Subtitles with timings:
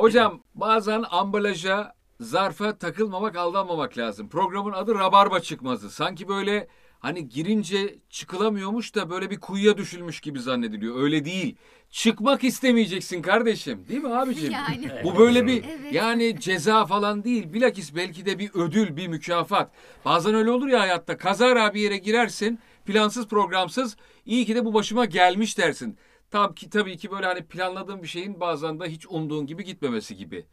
[0.00, 4.28] Hocam bazen ambalaja, zarfa takılmamak, aldanmamak lazım.
[4.28, 5.90] Programın adı Rabarba Çıkmazı.
[5.90, 6.68] Sanki böyle
[6.98, 11.02] hani girince çıkılamıyormuş da böyle bir kuyuya düşülmüş gibi zannediliyor.
[11.02, 11.56] Öyle değil.
[11.90, 13.84] Çıkmak istemeyeceksin kardeşim.
[13.88, 14.52] Değil mi abicim?
[14.68, 14.90] Yani.
[15.04, 15.92] Bu böyle bir Evet.
[15.92, 17.52] yani ceza falan değil.
[17.52, 19.70] Bilakis belki de bir ödül, bir mükafat.
[20.04, 21.16] Bazen öyle olur ya hayatta.
[21.16, 22.58] Kazara bir yere girersin.
[22.86, 23.96] Plansız programsız.
[24.26, 25.98] İyi ki de bu başıma gelmiş dersin.
[26.30, 30.16] Tam ki tabii ki böyle hani planladığın bir şeyin bazen de hiç umduğun gibi gitmemesi
[30.16, 30.46] gibi.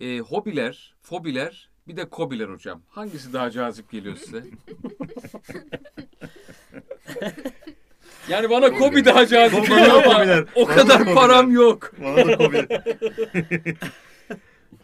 [0.00, 2.82] Ee, hobiler, fobiler, bir de kobiler hocam.
[2.88, 4.44] Hangisi daha cazip geliyor size?
[8.28, 11.14] yani bana kobi daha cazip Bana geliyor ama kobiler, o bana kadar kobiler.
[11.14, 11.92] param yok.
[12.04, 12.68] Bana da kobi.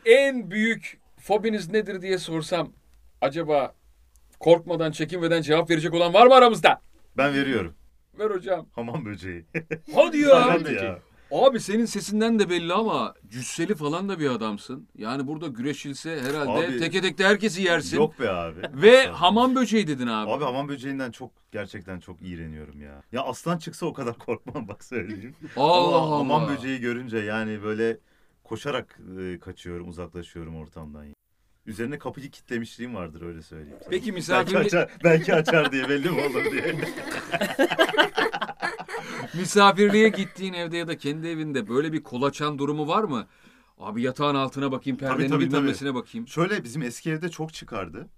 [0.07, 2.73] En büyük fobiniz nedir diye sorsam
[3.21, 3.75] acaba
[4.41, 6.81] korkmadan, çekinmeden cevap verecek olan var mı aramızda?
[7.17, 7.75] Ben veriyorum.
[8.19, 8.67] Ver hocam.
[8.73, 9.45] Hamam böceği.
[9.95, 10.47] Hadi ya.
[10.53, 10.99] Hadi ya.
[11.31, 14.89] Abi senin sesinden de belli ama cüsseli falan da bir adamsın.
[14.99, 17.97] Yani burada güreşilse herhalde Abi- teke tekte herkesi yersin.
[17.97, 18.61] Yok be abi.
[18.83, 20.31] Ve hamam böceği dedin abi.
[20.31, 23.03] Abi hamam böceğinden çok gerçekten çok iğreniyorum ya.
[23.13, 25.35] Ya aslan çıksa o kadar korkmam bak söyleyeyim.
[25.57, 26.19] Allah Ama Allah.
[26.19, 27.99] hamam böceği görünce yani böyle
[28.45, 31.07] koşarak e, kaçıyorum, uzaklaşıyorum ortamdan.
[31.67, 33.79] Üzerine kapıyı kitlemişliğim vardır öyle söyleyeyim.
[33.79, 33.91] sana.
[33.91, 36.75] Peki belki misafir, açar, belki açar diye belli mi olur diye.
[39.35, 43.27] misafirliğe gittiğin evde ya da kendi evinde böyle bir kolaçan durumu var mı?
[43.79, 46.29] Abi yatağın altına bakayım, perdenin tabii, bakayım.
[46.29, 48.09] Şöyle bizim eski evde çok çıkardı.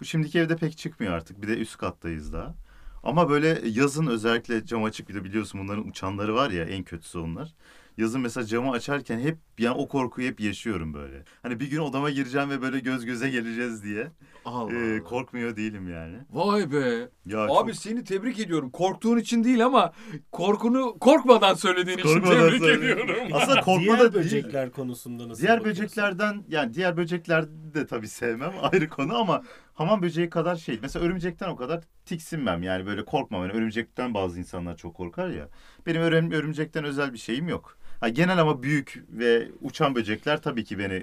[0.00, 1.42] Bu şimdiki evde pek çıkmıyor artık.
[1.42, 2.54] Bir de üst kattayız daha.
[3.02, 7.18] Ama böyle yazın özellikle cam açık bir de biliyorsun bunların uçanları var ya en kötüsü
[7.18, 7.54] onlar.
[7.96, 11.24] Yazın mesela camı açarken hep yani o korkuyu hep yaşıyorum böyle.
[11.42, 14.10] Hani bir gün odama gireceğim ve böyle göz göze geleceğiz diye.
[14.44, 15.02] Allah Ee, Allah.
[15.04, 16.16] korkmuyor değilim yani.
[16.30, 17.08] Vay be.
[17.26, 18.70] Ya Abi çok- seni tebrik ediyorum.
[18.70, 19.92] Korktuğun için değil ama
[20.32, 23.04] korkunu korkmadan söylediğin için Korkmadan tebrik söylüyorum.
[23.10, 23.28] ediyorum.
[23.34, 24.24] Aslında korkma Diğer da değil.
[24.24, 25.84] böcekler konusunda nasıl Diğer bakıyorsun?
[25.84, 27.44] böceklerden yani diğer böcekler
[27.74, 29.42] de tabii sevmem ayrı konu ama
[29.74, 30.78] hamam böceği kadar şey.
[30.82, 33.42] Mesela örümcekten o kadar tiksinmem yani böyle korkmam.
[33.42, 35.48] Yani örümcekten bazı insanlar çok korkar ya.
[35.86, 37.76] Benim örüm, örümcekten özel bir şeyim yok.
[38.00, 40.94] Ha, genel ama büyük ve uçan böcekler tabii ki beni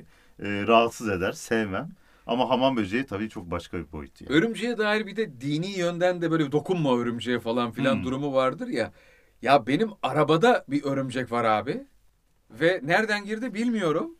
[0.43, 1.89] e, rahatsız eder, sevmem.
[2.29, 4.31] Ama hamam böceği tabii çok başka bir boyut yani.
[4.33, 8.03] Örümceğe dair bir de dini yönden de böyle dokunma örümceğe falan filan Hmm.
[8.03, 8.91] durumu vardır ya.
[9.41, 11.83] Ya benim arabada bir örümcek var abi.
[12.51, 14.15] Ve nereden girdi bilmiyorum.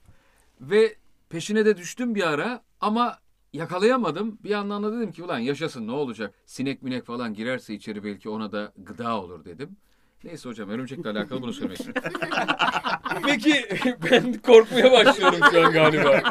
[0.62, 0.96] Ve
[1.30, 3.20] peşine de düştüm bir ara ama
[3.54, 4.40] yakalayamadım.
[4.44, 6.34] Bir yandan da dedim ki ulan yaşasın ne olacak?
[6.46, 9.78] Sinek minek falan girerse içeri belki ona da gıda olur dedim.
[10.24, 12.02] Neyse hocam örümcekle alakalı bunu söylemek istedim.
[13.26, 13.70] Peki
[14.12, 16.22] ben korkmaya başlıyorum şu an galiba.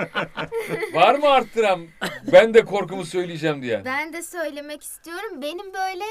[0.92, 1.86] Var mı arttıran?
[2.32, 3.84] Ben de korkumu söyleyeceğim diye.
[3.84, 5.42] Ben de söylemek istiyorum.
[5.42, 6.04] Benim böyle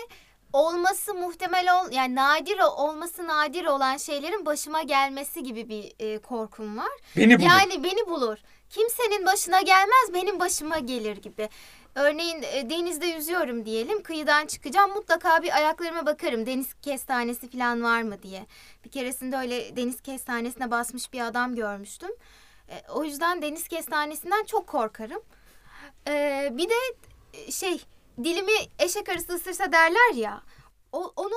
[0.53, 6.77] olması muhtemel ol yani nadir olması nadir olan şeylerin başıma gelmesi gibi bir e, korkum
[6.77, 6.91] var.
[7.17, 7.47] Beni bulun.
[7.47, 8.37] Yani beni bulur.
[8.69, 11.49] Kimsenin başına gelmez benim başıma gelir gibi.
[11.97, 14.03] Örneğin e, denizde yüzüyorum diyelim.
[14.03, 14.91] Kıyıdan çıkacağım.
[14.91, 16.45] Mutlaka bir ayaklarıma bakarım.
[16.45, 18.45] Deniz kestanesi falan var mı diye.
[18.85, 22.09] Bir keresinde öyle deniz kestanesine basmış bir adam görmüştüm.
[22.69, 25.21] E, o yüzden deniz kestanesinden çok korkarım.
[26.07, 27.81] E, bir de şey
[28.23, 30.41] dilimi eşek arısı ısırsa derler ya.
[30.91, 31.35] Onu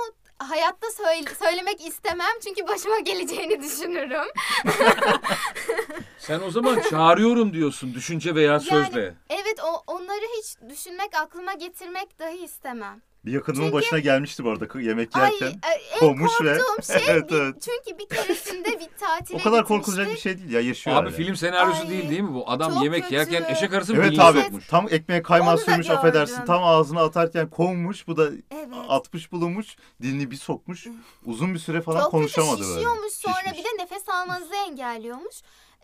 [0.48, 4.26] hayatta söyle- söylemek istemem çünkü başıma geleceğini düşünürüm.
[6.18, 9.00] Sen o zaman çağırıyorum diyorsun düşünce veya sözle.
[9.00, 13.02] Yani evet o onları hiç düşünmek, aklıma getirmek dahi istemem.
[13.24, 15.46] Bir yakınımın Çünkü- başına gelmişti bu arada yemek Ay yerken.
[15.46, 15.52] e,
[15.94, 17.54] en kovmuş ve- şey Evet, bir- evet.
[17.84, 21.16] çünkü bir keresinde bir tatile O kadar korkulacak bir şey değil ya yaşıyor Abi öyle.
[21.16, 22.50] film senaryosu Ay, değil değil mi bu?
[22.50, 23.14] Adam yemek kötü.
[23.14, 24.66] yerken eşek arısı mı Evet dilini abi sokmuş?
[24.66, 26.44] tam ekmeğe kaymağı sürmüş affedersin.
[26.44, 28.68] Tam ağzına atarken kovmuş bu da Evet.
[28.88, 30.86] atmış bulunmuş dilini bir sokmuş.
[31.26, 32.74] Uzun bir süre falan Çok konuşamadı kötü böyle.
[32.74, 33.58] şişiyormuş sonra Şişmiş.
[33.58, 35.36] bir de nefes almanızı engelliyormuş.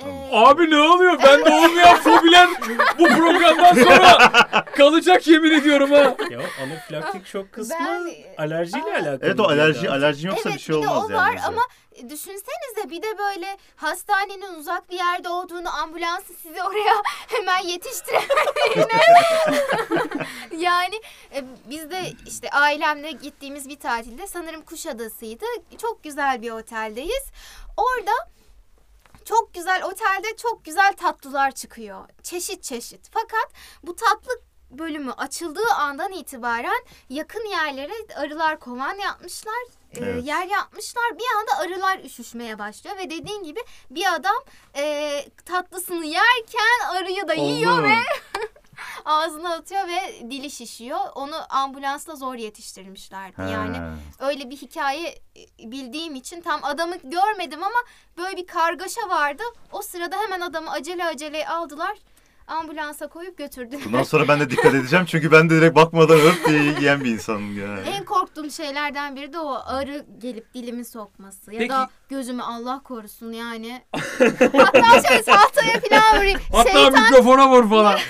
[0.04, 1.18] Ee, Abi ne oluyor?
[1.24, 2.48] Ben de olmayan fobiler
[2.98, 4.18] bu programdan sonra
[4.76, 6.16] kalacak yemin ediyorum ha.
[6.30, 8.14] Ya o anafilaktik şok kısmı Ben-
[8.44, 8.94] alerjiyle Aa.
[8.94, 9.18] alakalı.
[9.22, 11.20] Evet o alerji daha- alerjin yoksa evet bir şey bir de olmaz o yani.
[11.22, 11.46] var bize.
[11.46, 11.62] ama
[11.96, 16.94] düşünsenize bir de böyle hastanenin uzak bir yerde olduğunu ambulansı sizi oraya
[17.28, 19.00] hemen yetiştiremediğini.
[20.64, 20.94] yani
[21.34, 25.44] e, biz de işte ailemle gittiğimiz bir tatilde sanırım Kuşadası'ydı.
[25.82, 27.25] Çok güzel bir oteldeyiz.
[27.76, 28.12] Orada
[29.26, 32.08] çok güzel otelde çok güzel tatlılar çıkıyor.
[32.23, 33.08] Çeşit çeşit.
[33.12, 33.52] Fakat
[33.82, 34.32] bu tatlı
[34.70, 39.62] bölümü açıldığı andan itibaren yakın yerlere arılar kovan yapmışlar.
[39.93, 40.26] e, Evet.
[40.26, 41.05] yer yapmışlar.
[41.19, 44.44] Bir anda arılar üşüşmeye başlıyor ve dediğin gibi bir adam
[44.76, 47.82] e, tatlısını yerken arıyı da yiyor Oldu.
[47.82, 47.94] ve
[49.05, 51.00] ağzına atıyor ve dili şişiyor.
[51.14, 53.40] Onu ambulansla zor yetiştirmişlerdi.
[53.40, 53.94] Yani Ha.
[54.19, 57.78] öyle bir hikaye e, bildiğim için tam adamı görmedim ama
[58.17, 59.43] böyle bir kargaşa vardı.
[59.73, 61.99] O sırada hemen adamı acele acele aldılar.
[62.46, 63.81] Ambulansa koyup götürdüler.
[63.84, 67.10] Bundan sonra ben de dikkat edeceğim çünkü ben de direkt bakmadan öp diye yiyen bir
[67.10, 67.81] insanım yani.
[67.88, 71.52] En korktuğum şeylerden biri de o arı gelip dilimi sokması.
[71.52, 73.82] Ya Peki- da gözümü Allah korusun yani.
[74.52, 76.40] Hatta şey tahtaya falan vurayım.
[76.52, 77.98] Hatta Şeytan, mikrofona vur falan.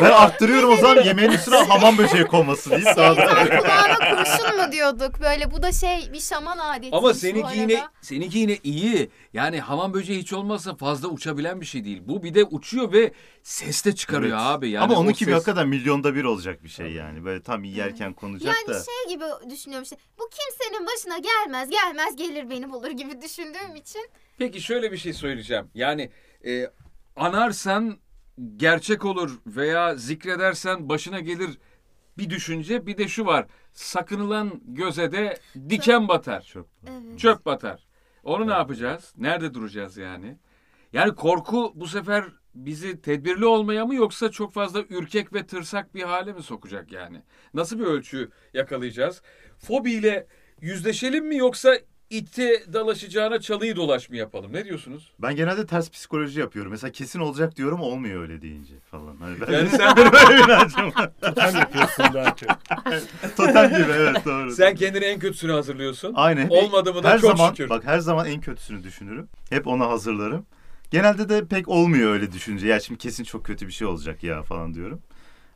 [0.00, 3.26] Ben arttırıyorum o zaman yemeğin üstüne hamam böceği konması deyip daha da...
[3.26, 5.20] şeytan kulağına kurşun mu diyorduk.
[5.20, 6.96] Böyle bu da şey bir şaman adeti.
[6.96, 9.10] Ama seninki yine seninki yine iyi.
[9.32, 12.02] Yani hamam böceği hiç olmazsa fazla uçabilen bir şey değil.
[12.06, 13.12] Bu bir de uçuyor ve
[13.52, 14.46] ses de çıkarıyor Evet.
[14.46, 14.70] abi.
[14.70, 17.24] Yani Ama o onunki bir ses- hakikaten milyonda bir olacak bir şey yani.
[17.24, 18.82] Böyle tam yerken konacak Yani da.
[18.84, 19.96] şey gibi düşünüyorum işte.
[20.18, 24.08] Bu kimsenin başına gelmez gelmez gelir beni bulur gibi düşündüğüm için.
[24.38, 25.70] Peki şöyle bir şey söyleyeceğim.
[25.74, 26.10] Yani
[26.46, 26.70] e,
[27.16, 27.98] anarsan
[28.56, 31.58] gerçek olur veya zikredersen başına gelir
[32.18, 32.86] bir düşünce.
[32.86, 33.46] Bir de şu var.
[33.72, 36.42] Sakınılan göze de diken batar.
[36.42, 36.66] Çok.
[36.86, 37.18] Evet.
[37.18, 37.86] Çöp batar.
[38.24, 39.12] Onu ne yapacağız?
[39.16, 40.38] Nerede duracağız yani?
[40.92, 46.02] Yani korku bu sefer bizi tedbirli olmaya mı yoksa çok fazla ürkek ve tırsak bir
[46.02, 47.22] hale mi sokacak yani?
[47.54, 49.22] Nasıl bir ölçü yakalayacağız?
[49.58, 50.26] Fobiyle
[50.60, 51.78] yüzleşelim mi yoksa
[52.10, 54.52] itte dalaşacağına çalıyı dolaş mı yapalım?
[54.52, 55.12] Ne diyorsunuz?
[55.18, 56.70] Ben genelde ters psikoloji yapıyorum.
[56.70, 59.16] Mesela kesin olacak diyorum olmuyor öyle deyince falan.
[59.16, 60.92] Hani ben Yani sen, böyle bir inancım.
[61.20, 62.50] Totem yapıyorsun daha çok.
[63.36, 64.50] Totem gibi evet doğru.
[64.52, 66.12] sen kendini en kötüsünü hazırlıyorsun.
[66.16, 66.48] Aynen.
[66.48, 67.68] Olmadı mı da her çok zaman, şükür.
[67.70, 69.28] Bak her zaman en kötüsünü düşünürüm.
[69.50, 70.46] Hep ona hazırlarım.
[70.92, 72.66] Genelde de pek olmuyor öyle düşünce.
[72.68, 75.02] Ya şimdi kesin çok kötü bir şey olacak ya falan diyorum.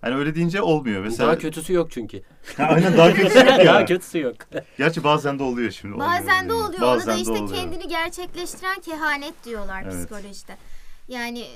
[0.01, 1.03] Hani öyle deyince olmuyor.
[1.03, 2.23] Mesela Daha kötüsü yok çünkü.
[2.57, 3.85] Ha, aynen daha kötüsü yok Daha ya.
[3.85, 4.37] kötüsü yok.
[4.79, 5.99] Gerçi bazen de oluyor şimdi.
[5.99, 6.53] Bazen de yani.
[6.53, 6.81] oluyor.
[6.81, 7.49] Bazen Ona da işte oluyor.
[7.55, 9.93] kendini gerçekleştiren kehanet diyorlar Evet.
[9.95, 10.57] psikolojide.
[11.09, 11.47] Yani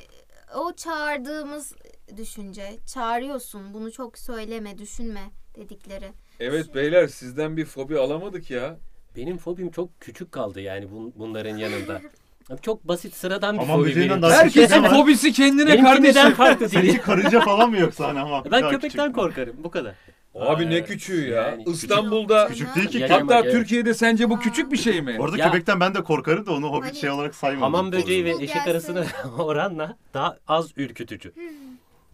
[0.57, 1.73] o çağırdığımız
[2.17, 6.13] düşünce, çağırıyorsun bunu çok söyleme, düşünme dedikleri.
[6.41, 8.77] Evet beyler sizden bir fobi alamadık ya.
[9.17, 12.01] Benim fobim çok küçük kaldı yani bun- bunların yanında.
[12.63, 14.23] Çok basit sıradan bir Aman fobi benim.
[14.23, 16.33] daha Herkesin Ama- fobisi kendine Benimki neden kardeşim.
[16.37, 16.99] farklı Seninki değil?
[17.03, 18.45] karınca falan mı yoksa hani ama?
[18.45, 19.15] Ben daha köpekten küçük.
[19.15, 19.95] korkarım bu kadar.
[20.35, 20.89] Abi ne Evet.
[20.89, 21.43] küçüğü ya.
[21.43, 23.07] Yani İstanbul'da Küçük değil ki.
[23.07, 23.53] Hatta evet.
[23.53, 25.17] Türkiye'de sence bu küçük bir şey mi?
[25.21, 27.63] Orada Ya- köpekten ben de korkarım da onu hobi Hani- şey olarak saymam.
[27.63, 29.05] Hamam böceği ve Bu eşek gelse- arasına
[29.39, 31.33] oranla daha az ürkütücü.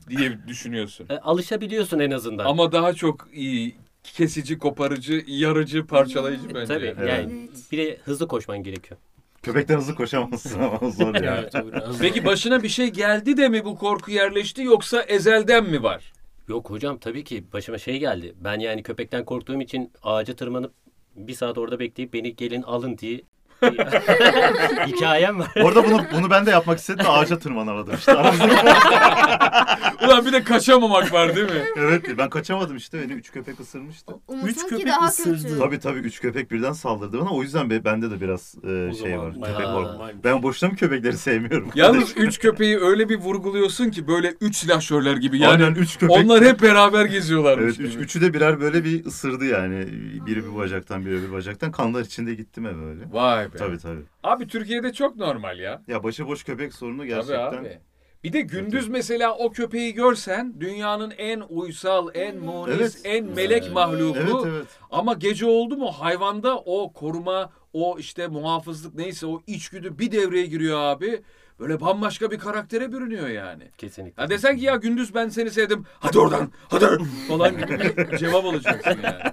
[0.08, 1.06] diye düşünüyorsun.
[1.10, 2.44] E, alışabiliyorsun en azından.
[2.44, 6.66] Ama daha çok iyi kesici, koparıcı, yarıcı, parçalayıcı E, bence.
[6.74, 7.72] Tabii yani Evet.
[7.72, 9.00] bir de hızlı koşman gerekiyor.
[9.46, 11.50] Köpekten hızlı koşamazsın ama zor ya.
[11.54, 11.54] Evet.
[12.00, 16.12] Peki başına bir şey geldi de mi bu korku yerleşti yoksa ezelden mi var?
[16.48, 18.34] Yok hocam tabii ki başıma şey geldi.
[18.40, 20.72] Ben yani köpekten korktuğum için ağaca tırmanıp
[21.16, 23.20] bir saat orada bekleyip beni gelin alın diye
[24.86, 25.48] hikayem var.
[25.62, 28.12] Orada bunu bunu ben de yapmak istedim de ağaca tırmanamadım işte.
[30.06, 31.64] Ulan bir de kaçamamak var değil mi?
[31.78, 34.12] evet ben kaçamadım işte beni üç köpek ısırmıştı.
[34.28, 35.42] Umut'unki köpek daha ısırdı.
[35.42, 35.58] kötü.
[35.58, 38.94] Tabii tabii üç köpek birden saldırdı bana o yüzden be- bende de biraz e, O
[38.94, 39.40] şey zaman var.
[39.40, 40.16] bayağı Köpek normalmiş.
[40.24, 41.68] Ben boşuna mı köpekleri sevmiyorum?
[41.74, 45.38] Yalnız üç köpeği öyle bir vurguluyorsun ki böyle üç silahşörler gibi.
[45.38, 46.16] Yani Aynen üç köpek.
[46.16, 47.64] onlar hep beraber geziyorlarmış.
[47.64, 48.02] Evet üç, gibi.
[48.02, 49.86] üçü de birer böyle bir ısırdı yani.
[50.26, 51.72] Biri bir bacaktan biri bir bacaktan.
[51.72, 53.00] Kanlar içinde gittim eve böyle.
[53.12, 53.56] Vay be.
[53.58, 54.02] Tabii tabii.
[54.22, 55.82] Abi Türkiye'de çok normal ya.
[55.88, 57.58] Ya başıboş köpek sorunu Tabii gerçekten.
[57.58, 57.78] abi.
[58.25, 63.00] Bir de gündüz mesela o köpeği görsen dünyanın en uysal, en munis, Evet.
[63.04, 63.72] en melek Evet.
[63.72, 64.19] mahluku.
[64.19, 64.66] Evet evet.
[64.90, 70.47] Ama gece oldu mu hayvanda o koruma, o işte muhafızlık neyse o içgüdü bir devreye
[70.47, 71.23] giriyor abi.
[71.61, 73.62] Böyle bambaşka bir karaktere bürünüyor yani.
[73.78, 74.23] Kesinlikle.
[74.23, 75.85] Ya desen ki ya gündüz ben seni sevdim.
[76.00, 76.52] Hadi oradan.
[76.68, 76.87] Hadi
[77.28, 79.23] falan gibi bir cevap alacaksın yani.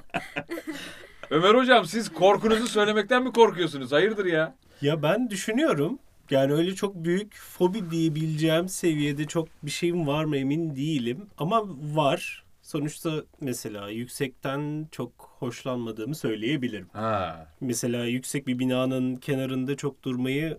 [1.33, 3.91] Ömer hocam siz korkunuzu söylemekten mi korkuyorsunuz?
[3.91, 4.55] Hayırdır ya?
[4.81, 5.99] Ya ben düşünüyorum.
[6.29, 11.27] Yani öyle çok büyük fobi diyebileceğim seviyede çok bir şeyim var mı emin değilim.
[11.37, 11.63] Ama
[11.95, 12.43] var.
[12.61, 13.11] Sonuçta
[13.41, 16.87] mesela yüksekten çok hoşlanmadığımı söyleyebilirim.
[16.93, 17.47] Ha.
[17.61, 20.57] Mesela yüksek bir binanın kenarında çok durmayı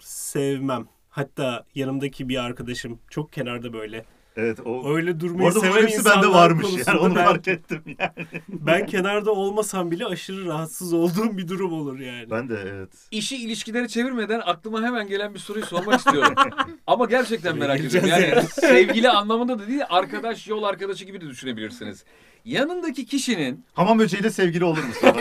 [0.00, 0.88] sevmem.
[1.10, 4.04] Hatta yanımdaki bir arkadaşım çok kenarda böyle.
[4.36, 4.94] Evet o.
[4.94, 8.26] Öyle durmayı arada seven insanlar bende varmış yani onu ben, fark ettim yani.
[8.48, 12.30] ben kenarda olmasam bile aşırı rahatsız olduğum bir durum olur yani.
[12.30, 12.90] Ben de evet.
[13.10, 16.34] İşi ilişkileri çevirmeden aklıma hemen gelen bir soruyu sormak istiyorum.
[16.86, 18.08] Ama gerçekten merak ediyorum.
[18.08, 22.04] Yani sevgili anlamında da değil, arkadaş, yol arkadaşı gibi de düşünebilirsiniz.
[22.44, 25.12] Yanındaki kişinin, Hamam böceğiyle sevgili olur musun?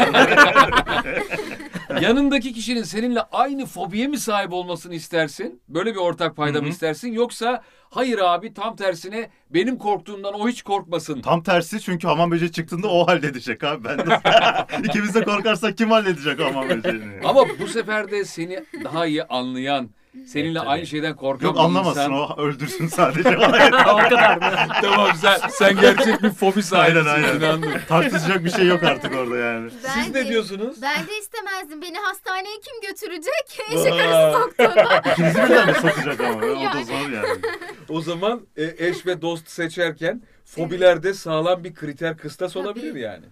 [2.01, 5.61] yanındaki kişinin seninle aynı fobiye mi sahip olmasını istersin?
[5.67, 7.11] Böyle bir ortak payda mı istersin?
[7.13, 11.21] Yoksa hayır abi tam tersine benim korktuğumdan o hiç korkmasın.
[11.21, 13.83] Tam tersi çünkü hamam böceği çıktığında o halledecek abi.
[13.83, 14.19] Ben de...
[14.87, 17.21] İkimiz de korkarsak kim halledecek hamam böceğini?
[17.23, 19.89] Ama bu sefer de seni daha iyi anlayan,
[20.27, 20.69] seninle tabii.
[20.69, 22.13] aynı şeyden korkan Yok bir anlamasın insan.
[22.13, 23.29] o öldürsün sadece.
[23.37, 24.67] o kadar mı?
[24.81, 27.05] tamam sen, sen gerçek bir fobi sahibisin.
[27.05, 27.37] aynen aynen.
[27.39, 27.71] inandım.
[27.87, 29.71] Tartışacak bir şey yok artık orada yani.
[29.71, 30.81] Siz Ben ne de- diyorsunuz?
[30.81, 31.81] Ben de istemezdim.
[31.81, 33.59] Beni hastaneye kim götürecek?
[33.71, 35.01] Eşek arısı soktuğunda.
[35.11, 36.37] İkinizi birden mi sokacak ama?
[36.37, 36.85] O da Yani.
[36.85, 37.39] zor yani.
[37.89, 43.25] O zaman e, eş ve dost seçerken fobilerde sağlam bir kriter kıstas olabilir yani.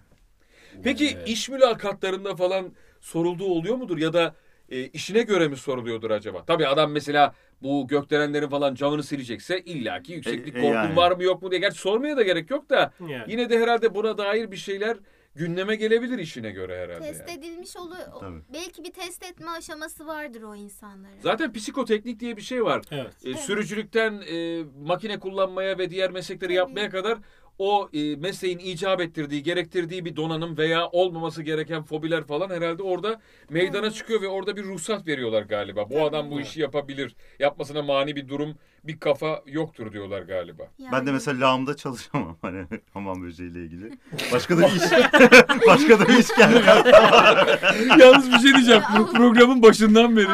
[0.84, 1.28] Peki Evet.
[1.28, 4.34] iş mülakatlarında falan sorulduğu oluyor mudur ya da
[4.70, 6.44] e, işine göre mi soruluyordur acaba?
[6.44, 10.96] Tabii adam mesela bu gökdelenlerin falan camını silecekse illaki yükseklik E, e, korkun yani.
[10.96, 11.60] var mı yok mu diye.
[11.60, 13.32] Gerçi sormaya da gerek yok da Yani.
[13.32, 14.96] yine de herhalde buna dair bir şeyler
[15.34, 17.00] gündeme gelebilir işine göre herhalde.
[17.12, 17.38] Test yani.
[17.38, 18.06] edilmiş oluyor.
[18.20, 18.40] Tabii.
[18.54, 21.20] Belki bir test etme aşaması vardır o insanların.
[21.22, 22.82] Zaten psikoteknik diye bir şey var.
[22.90, 23.12] Evet.
[23.24, 27.18] E, sürücülükten e, makine kullanmaya ve diğer meslekleri yapmaya kadar
[27.60, 33.20] o e, mesleğin icap ettirdiği, gerektirdiği bir donanım veya olmaması gereken fobiler falan herhalde orada
[33.50, 35.90] meydana çıkıyor ve orada bir ruhsat veriyorlar galiba.
[35.90, 37.16] Bu adam bu işi yapabilir.
[37.38, 40.62] Yapmasına mani bir durum, bir kafa yoktur diyorlar galiba.
[40.78, 42.64] Yani Ben de mesela lağımda çalışamam hani
[42.94, 43.90] hamam böceğiyle ilgili.
[44.32, 44.82] Başka da bir iş.
[45.66, 46.62] başka da bir iş geldi.
[47.98, 48.82] Yalnız bir şey diyeceğim.
[48.98, 50.26] Bu programın başından beri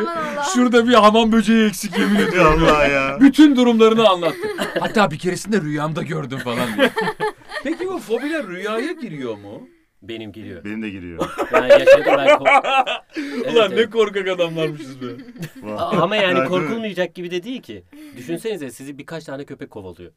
[0.54, 2.64] şurada bir hamam böceği eksik yemin ediyorum.
[2.64, 3.18] Allah ya.
[3.20, 4.48] Bütün durumlarını anlattı.
[4.80, 6.90] Hatta bir keresinde rüyamda gördüm falan diye.
[7.64, 9.68] Peki bu fobiler rüyaya giriyor mu?
[10.02, 10.64] Benim geliyor.
[10.64, 11.30] Benim de giriyor.
[11.52, 12.48] Ben yaşadım ben kork-
[13.16, 13.78] Evet, Ulan evet.
[13.86, 15.06] ne korkak adamlarmışız be.
[15.78, 17.84] Ama yani korkulmayacak gibi de değil ki.
[18.16, 20.12] Düşünsenize sizi birkaç tane köpek kovalıyor.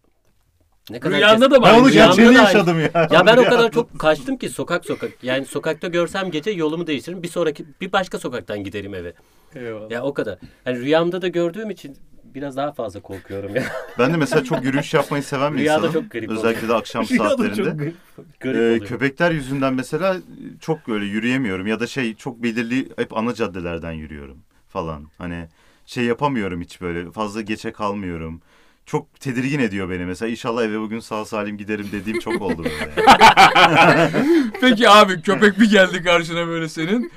[0.89, 1.63] Ne Rüyanda kes- da?
[1.63, 3.08] Ben onu gerçeğini yaşadım ya.
[3.12, 5.12] Ya ben o kadar çok kaçtım ki sokak sokak.
[5.24, 7.24] Yani sokakta görsem gece yolumu değiştiririm.
[7.24, 9.13] Bir sonraki bir başka sokaktan giderim eve.
[9.56, 9.91] Eyvallah.
[9.91, 10.39] Ya o kadar.
[10.65, 11.98] Yani rüyamda da gördüğüm için
[12.36, 13.63] biraz daha fazla korkuyorum ya.
[14.00, 15.93] Ben de mesela çok yürüyüş yapmayı seven bir Rüyada insanım.
[16.03, 17.55] çok garip Özellikle de akşam Rüyada saatlerinde.
[17.63, 17.95] çok garip.
[18.39, 18.86] Garip Ee, oluyor.
[18.86, 20.17] köpekler yüzünden mesela
[20.62, 24.38] çok böyle yürüyemiyorum ya da şey çok belirli hep ana caddelerden yürüyorum
[24.69, 25.07] falan.
[25.17, 25.48] Hani
[25.86, 28.41] şey yapamıyorum hiç böyle fazla geçe kalmıyorum.
[28.86, 33.01] Çok tedirgin ediyor beni mesela inşallah eve bugün sağ salim giderim dediğim çok oldu böyle.
[33.07, 34.12] yani.
[34.62, 37.12] Peki abi köpek bir geldi karşına böyle senin.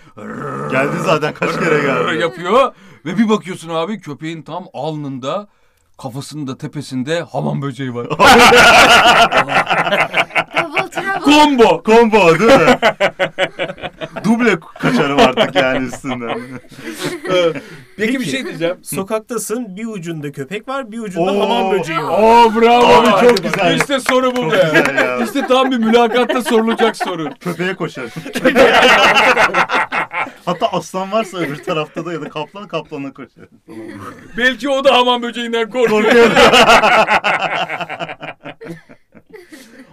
[0.71, 2.21] Geldi zaten kaç kere geldi.
[2.21, 2.73] yapıyor
[3.07, 5.49] ve bir bakıyorsun abi köpeğin tam alnında
[6.03, 8.07] kafasında tepesinde hamam böceği var.
[10.57, 11.33] Double trouble.
[11.33, 11.83] Combo.
[11.85, 12.79] Combo değil mi?
[14.25, 16.41] Duble kaçarım artık yani üstünden.
[17.97, 18.77] Peki bir şey diyeceğim.
[18.83, 21.41] Sokaktasın bir ucunda köpek var bir ucunda Oo.
[21.43, 22.19] hamam böceği var.
[22.23, 22.87] Oo bravo.
[22.87, 23.77] Abi çok güzel.
[23.77, 24.71] İşte soru bu Çok be.
[24.75, 25.19] güzel ya.
[25.25, 27.31] İşte tam bir mülakatta sorulacak soru.
[27.41, 28.11] Köpeğe koşarım.
[30.45, 33.49] Hatta aslan varsa öbür tarafta da ya da kaplan kaplana koşarım.
[34.37, 36.31] Belki o da hamam böceğinden korkuyor.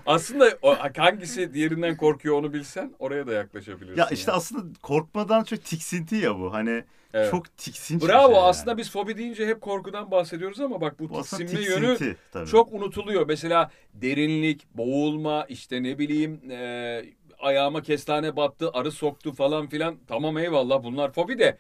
[0.06, 3.98] Aslında o, hangisi diğerinden korkuyor onu bilsen oraya da yaklaşabilirsin.
[4.02, 6.54] ya işte aslında korkmadan çok tiksinti ya bu.
[6.54, 7.32] Hani Evet.
[7.32, 8.46] çok tiksinç bir Bravo şey yani.
[8.46, 12.04] aslında biz fobi deyince hep korkudan bahsediyoruz ama bak bu Bu aslında tiksinme tiksinti.
[12.04, 12.48] yönü tabii.
[12.50, 13.28] çok unutuluyor.
[13.28, 17.02] Mesela derinlik, boğulma, işte ne bileyim e,
[17.40, 19.96] ayağıma kestane battı, arı soktu falan filan.
[20.08, 21.58] Tamam eyvallah bunlar fobi de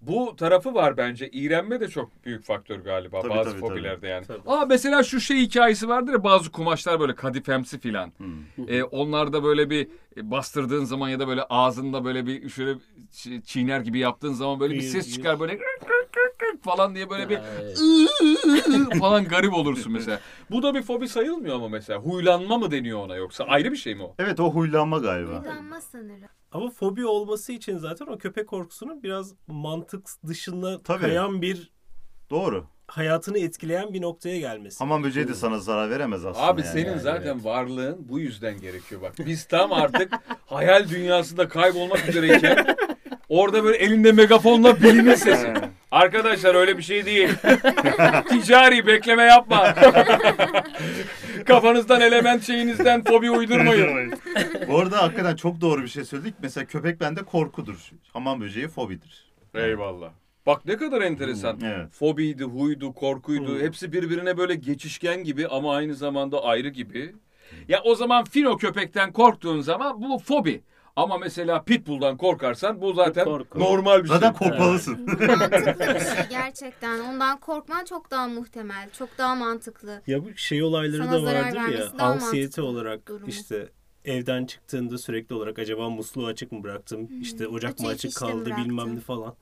[0.00, 1.28] bu tarafı var bence.
[1.32, 4.26] İğrenme de çok büyük faktör galiba Tabii, bazı tabii, fobilerde yani.
[4.26, 4.40] Tabii.
[4.46, 8.12] Aa mesela şu şey hikayesi vardır ya bazı kumaşlar böyle kadifemsi filan.
[8.16, 8.68] Hmm.
[8.68, 12.78] E, onlarda böyle bir bastırdığın zaman ya da böyle ağzında böyle bir şöyle
[13.12, 15.58] çi- çiğner gibi yaptığın zaman böyle bir ses çıkar böyle
[16.62, 17.38] falan diye böyle bir
[18.98, 20.20] falan garip olursun mesela.
[20.50, 21.98] Bu da bir fobi sayılmıyor ama mesela.
[21.98, 23.44] Huylanma mı deniyor ona yoksa?
[23.44, 24.14] Ayrı bir şey mi o?
[24.18, 25.40] Evet o huylanma galiba.
[25.40, 26.28] Huylanma sanırım.
[26.52, 31.00] Ama fobi olması için zaten o köpek korkusunun biraz mantık dışında Tabii.
[31.00, 31.72] kayan bir
[32.30, 32.66] Doğru.
[32.86, 34.78] hayatını etkileyen bir noktaya gelmesi.
[34.78, 36.46] Hamam böceği de sana zarar veremez aslında.
[36.46, 36.70] Abi yani.
[36.70, 37.44] senin yani, zaten evet.
[37.44, 39.14] varlığın bu yüzden gerekiyor bak.
[39.18, 40.12] Biz tam artık
[40.46, 42.76] hayal dünyasında kaybolmak üzereyken
[43.28, 45.54] orada böyle elinde megafonla bilimin sesi.
[45.90, 47.28] Arkadaşlar öyle bir şey değil.
[48.28, 49.74] Ticari bekleme yapma.
[51.46, 54.12] Kafanızdan element şeyinizden fobi uydurmayın.
[54.68, 56.34] Bu arada hakikaten çok doğru bir şey söyledik.
[56.42, 57.90] Mesela köpek bende korkudur.
[58.12, 59.32] Hamam böceği fobidir.
[59.54, 60.10] Eyvallah.
[60.46, 61.60] Bak ne kadar enteresan.
[61.64, 61.92] Evet.
[61.92, 63.54] Fobiydi, huydu, korkuydu.
[63.54, 63.60] Hmm.
[63.60, 67.14] Hepsi birbirine böyle geçişken gibi ama aynı zamanda ayrı gibi.
[67.68, 70.62] Ya o zaman fino köpekten korktuğun zaman bu fobi.
[70.96, 73.58] Ama mesela pitbull'dan korkarsan bu zaten Korku.
[73.60, 74.38] normal bir Zaten şey.
[74.48, 75.06] korkmalısın.
[75.06, 77.00] Mantıklı bir şey gerçekten.
[77.00, 78.90] Ondan korkman çok daha muhtemel.
[78.98, 80.02] Çok daha mantıklı.
[80.06, 81.62] Ya bu şey olayları Sana da zarar vardır ya.
[81.64, 83.28] vermesi daha Anksiyete mantıklı olarak durumu.
[83.28, 83.68] işte
[84.04, 87.08] evden çıktığında sürekli olarak acaba musluğu açık mı bıraktım?
[87.20, 88.64] işte ocak mı açık işte mi kaldı bıraktım?
[88.64, 89.34] bilmem ne falan.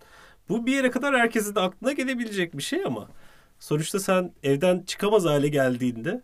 [0.48, 3.08] Bu bir yere kadar herkesin de aklına gelebilecek bir şey ama
[3.58, 6.22] sonuçta sen evden çıkamaz hale geldiğinde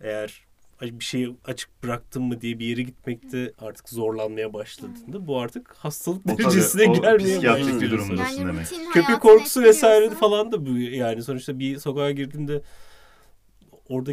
[0.00, 0.45] eğer
[0.82, 6.26] bir şeyi açık bıraktım mı diye bir yere gitmekte artık zorlanmaya başladığında bu artık hastalık
[6.26, 7.92] O tabii, derecesine o gelmeye psikiyatrik bir başlıyor.
[7.92, 8.66] durumdasın Yani demek.
[8.92, 12.62] Köpek korkusu vesaire falan da bu yani sonuçta bir sokağa girdiğinde
[13.88, 14.12] orada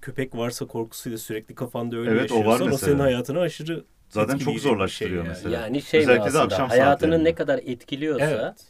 [0.00, 2.90] köpek varsa korkusuyla sürekli kafanda öyle Evet, o var yaşıyorsan o, mesela.
[2.90, 5.60] senin hayatını aşırı Zaten çok bir zorlaştırıyor şey mesela.
[5.60, 8.66] Yani şey Özellikle de aslında akşam hayatını ne kadar etkiliyorsa Evet.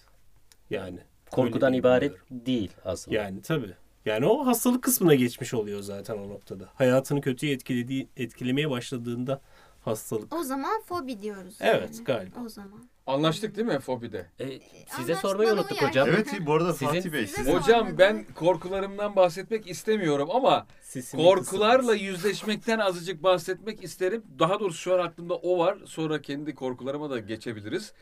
[0.71, 0.99] Yani
[1.31, 3.17] korkudan ibaret değil aslında.
[3.17, 3.75] Yani tabii.
[4.05, 6.69] Yani o hastalık kısmına geçmiş oluyor zaten o noktada.
[6.75, 9.41] Hayatını kötüye etkilediği, etkilemeye başladığında
[9.81, 10.35] hastalık.
[10.35, 11.57] O zaman fobi diyoruz.
[11.61, 12.05] Evet yani.
[12.05, 12.41] galiba.
[12.45, 12.85] O zaman.
[13.07, 14.27] Anlaştık değil mi fobide?
[14.39, 14.63] E, size
[14.97, 15.89] Anlaşmalı sormayı unuttuk yani.
[15.89, 16.09] hocam.
[16.09, 20.67] Evet bu arada Sizin- Fatih Bey Size siz sor- Hocam ben korkularımdan bahsetmek istemiyorum ama
[20.83, 22.03] Sesini korkularla kısınız.
[22.03, 24.23] yüzleşmekten azıcık bahsetmek isterim.
[24.39, 25.79] Daha doğrusu şu an aklımda o var.
[25.87, 27.93] Sonra kendi korkularıma da geçebiliriz.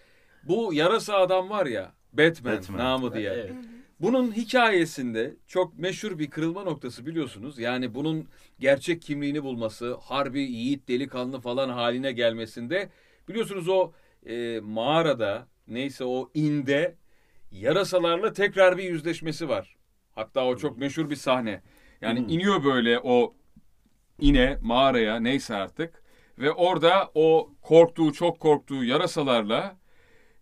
[0.44, 2.78] Bu yarasa adam var ya Batman, Batman.
[2.78, 3.30] namı diye.
[3.30, 3.52] Evet.
[4.00, 7.58] Bunun hikayesinde çok meşhur bir kırılma noktası biliyorsunuz.
[7.58, 8.28] Yani bunun
[8.60, 12.88] gerçek kimliğini bulması, harbi yiğit delikanlı falan haline gelmesinde
[13.28, 13.92] biliyorsunuz o
[14.26, 16.96] e, mağarada neyse o inde
[17.52, 19.76] yarasalarla tekrar bir yüzleşmesi var.
[20.14, 21.62] Hatta o çok meşhur bir sahne.
[22.00, 22.28] Yani Hmm.
[22.28, 23.34] iniyor böyle o
[24.20, 26.02] ine mağaraya neyse artık
[26.38, 29.76] ve orada o korktuğu çok korktuğu yarasalarla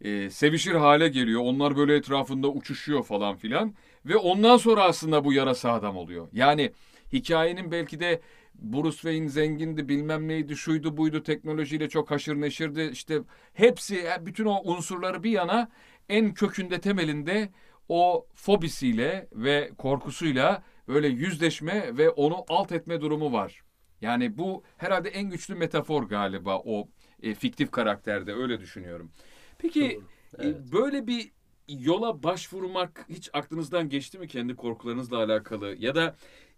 [0.00, 1.40] e, sevişir hale geliyor.
[1.44, 3.74] Onlar böyle etrafında uçuşuyor falan filan.
[4.06, 6.28] Ve ondan sonra aslında bu yarasa adam oluyor.
[6.32, 6.72] Yani
[7.12, 8.20] hikayenin belki de
[8.54, 12.90] Bruce Wayne zengindi bilmem neydi şuydu buydu teknolojiyle çok haşır neşirdi.
[12.92, 13.20] İşte
[13.54, 15.68] hepsi bütün o unsurları bir yana
[16.08, 17.48] en kökünde temelinde
[17.88, 23.62] o fobisiyle ve korkusuyla böyle yüzleşme ve onu alt etme durumu var.
[24.00, 26.88] Yani bu herhalde en güçlü metafor galiba o
[27.22, 29.10] e, fiktif karakterde öyle düşünüyorum.
[29.58, 29.98] Peki e,
[30.38, 30.56] evet.
[30.72, 31.30] böyle bir
[31.68, 36.16] yola başvurmak hiç aklınızdan geçti mi kendi korkularınızla alakalı ya da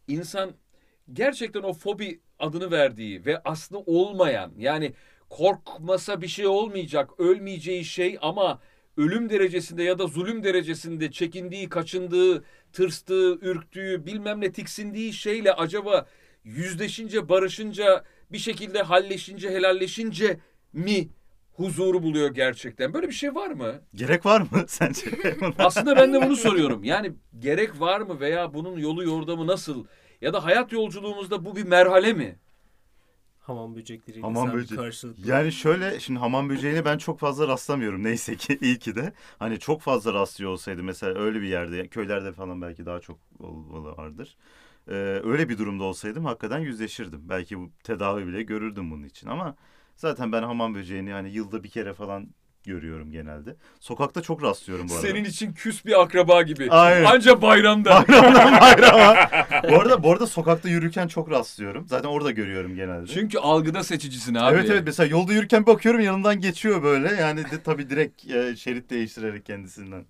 [0.09, 0.51] insan
[1.13, 4.93] gerçekten o fobi adını verdiği ve aslında olmayan yani
[5.31, 8.61] korkmasa bir şey olmayacak ölmeyeceği şey ama
[8.97, 16.07] ölüm derecesinde ya da zulüm derecesinde çekindiği, kaçındığı, tırstığı, ürktüğü, bilmem ne tiksindiği şeyle acaba
[16.45, 20.41] yüzleşince, barışınca, bir şekilde halleşince, helalleşince
[20.73, 21.09] mi
[21.59, 22.95] huzuru buluyor gerçekten?
[22.95, 23.81] Böyle bir şey var mı?
[23.95, 25.11] gerek var mı sence?
[25.59, 26.85] Aslında ben de bunu soruyorum.
[26.85, 29.85] Yani gerek var mı veya bunun yolu yordamı nasıl?
[30.21, 32.39] Ya da hayat yolculuğumuzda bu bir merhale mi?
[33.41, 34.81] Hamam böcekleriyle Hamam böceği.
[34.81, 35.31] karşılıklı.
[35.31, 39.13] Yani şöyle şimdi hamam böceğine ben çok fazla rastlamıyorum neyse ki iyi ki de.
[39.39, 43.19] Hani çok fazla rastlıyor olsaydı mesela öyle bir yerde köylerde falan belki daha çok
[43.99, 44.37] vardır.
[44.89, 44.93] Ee,
[45.25, 47.21] öyle bir durumda olsaydım hakikaten yüzleşirdim.
[47.29, 49.57] Belki bu tedavi bile görürdüm bunun için ama
[49.99, 52.29] zaten ben hamam böceğini hani yılda bir kere falan
[52.65, 53.57] görüyorum genelde.
[53.81, 55.07] Sokakta çok rastlıyorum bu arada.
[55.07, 56.71] Senin için küs bir akraba gibi.
[56.71, 57.05] Aynen.
[57.05, 58.05] Anca bayramda.
[58.09, 59.17] Bayramdan bayrama.
[59.71, 61.89] bu arada bu arada sokakta yürürken çok rastlıyorum.
[61.89, 63.07] Zaten orada görüyorum genelde.
[63.07, 64.55] Çünkü algıda seçicisin abi.
[64.55, 67.15] Evet evet mesela yolda yürürken bakıyorum yanından geçiyor böyle.
[67.15, 70.05] Yani de tabii direkt e, şerit değiştirerek kendisinden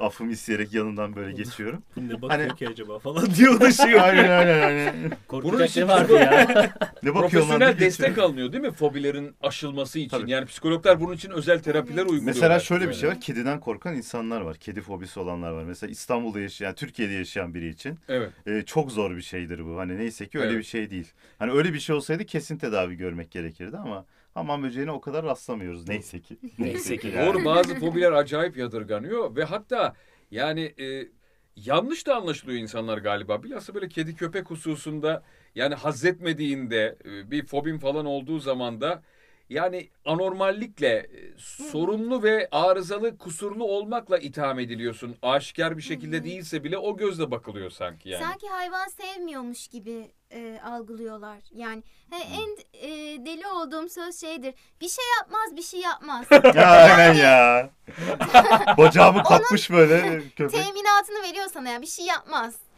[0.00, 1.82] affımı isteyerek yanından böyle geçiyorum.
[1.96, 4.00] Ne bakıyor Hani- ki acaba falan diyor da şey.
[4.00, 4.94] aynen aynen aynen.
[5.30, 6.46] Bunun Korkacak için ne vardı ya?
[7.02, 10.08] Ne bakıyor lan diye Profesyonel destek alınıyor değil mi fobilerin aşılması için?
[10.08, 10.30] Tabii.
[10.30, 12.26] Yani psikologlar bunun için özel terapiler uyguluyorlar.
[12.26, 13.20] Mesela şöyle bir şey var.
[13.20, 14.56] Kediden korkan insanlar var.
[14.56, 15.64] Kedi fobisi olanlar var.
[15.64, 18.30] Mesela İstanbul'da yaşayan, Türkiye'de yaşayan biri için Evet.
[18.46, 19.78] e, çok zor bir şeydir bu.
[19.78, 20.58] Hani neyse ki öyle Evet.
[20.58, 21.12] bir şey değil.
[21.38, 25.88] Hani öyle bir şey olsaydı kesin tedavi görmek gerekirdi ama hamam böceğine o kadar rastlamıyoruz
[25.88, 26.38] neyse ki.
[26.58, 27.08] Neyse ki.
[27.08, 27.26] Yani.
[27.26, 29.94] Doğru bazı fobiler acayip yadırganıyor ve hatta
[30.30, 31.08] yani e,
[31.56, 33.42] yanlış da anlaşılıyor insanlar galiba.
[33.42, 35.22] Bilhassa böyle kedi köpek hususunda
[35.54, 39.02] yani hazzetmediğinde e, bir fobin falan olduğu zaman da
[39.50, 45.16] yani anormallikle e, sorunlu ve arızalı kusurlu olmakla itham ediliyorsun.
[45.22, 48.24] Aşikar bir şekilde değilse bile o gözle bakılıyor sanki yani.
[48.24, 51.38] Sanki hayvan sevmiyormuş gibi e, algılıyorlar.
[51.52, 52.56] Yani he, en
[52.88, 52.90] e,
[53.26, 54.54] deli olduğum söz şeydir.
[54.80, 56.26] Bir şey yapmaz, bir şey yapmaz.
[56.54, 57.70] ya aynen ya.
[58.78, 60.64] Bacağımı kapmış böyle köpek.
[60.64, 62.69] Teminatını veriyor sana ya bir şey yapmaz.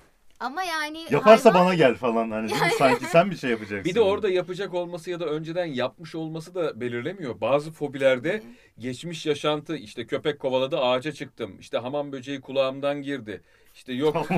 [0.42, 2.68] Ama yani Yaparsa hayvan- bana gel falan hani değil mi?
[2.78, 3.84] sanki sen bir şey yapacaksın.
[3.84, 7.40] Bir de orada yapacak olması ya da önceden yapmış olması da belirlemiyor.
[7.40, 8.42] Bazı fobilerde
[8.78, 11.56] geçmiş yaşantı işte köpek kovaladı ağaca çıktım.
[11.60, 13.42] İşte hamam böceği kulağımdan girdi.
[13.74, 14.16] İşte yok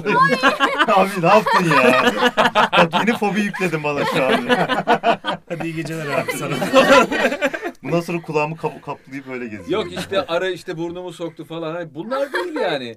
[0.89, 2.13] Abi ne yaptın ya?
[2.55, 4.47] Bak yeni fobi yükledin bana şu an.
[5.49, 6.55] Hadi iyi geceler abi sana.
[7.83, 9.91] Bundan sonra kulağımı kap kaplayıp öyle geziyorum.
[9.91, 11.95] yok işte arı işte burnumu soktu falan.
[11.95, 12.97] Bunlar değil yani.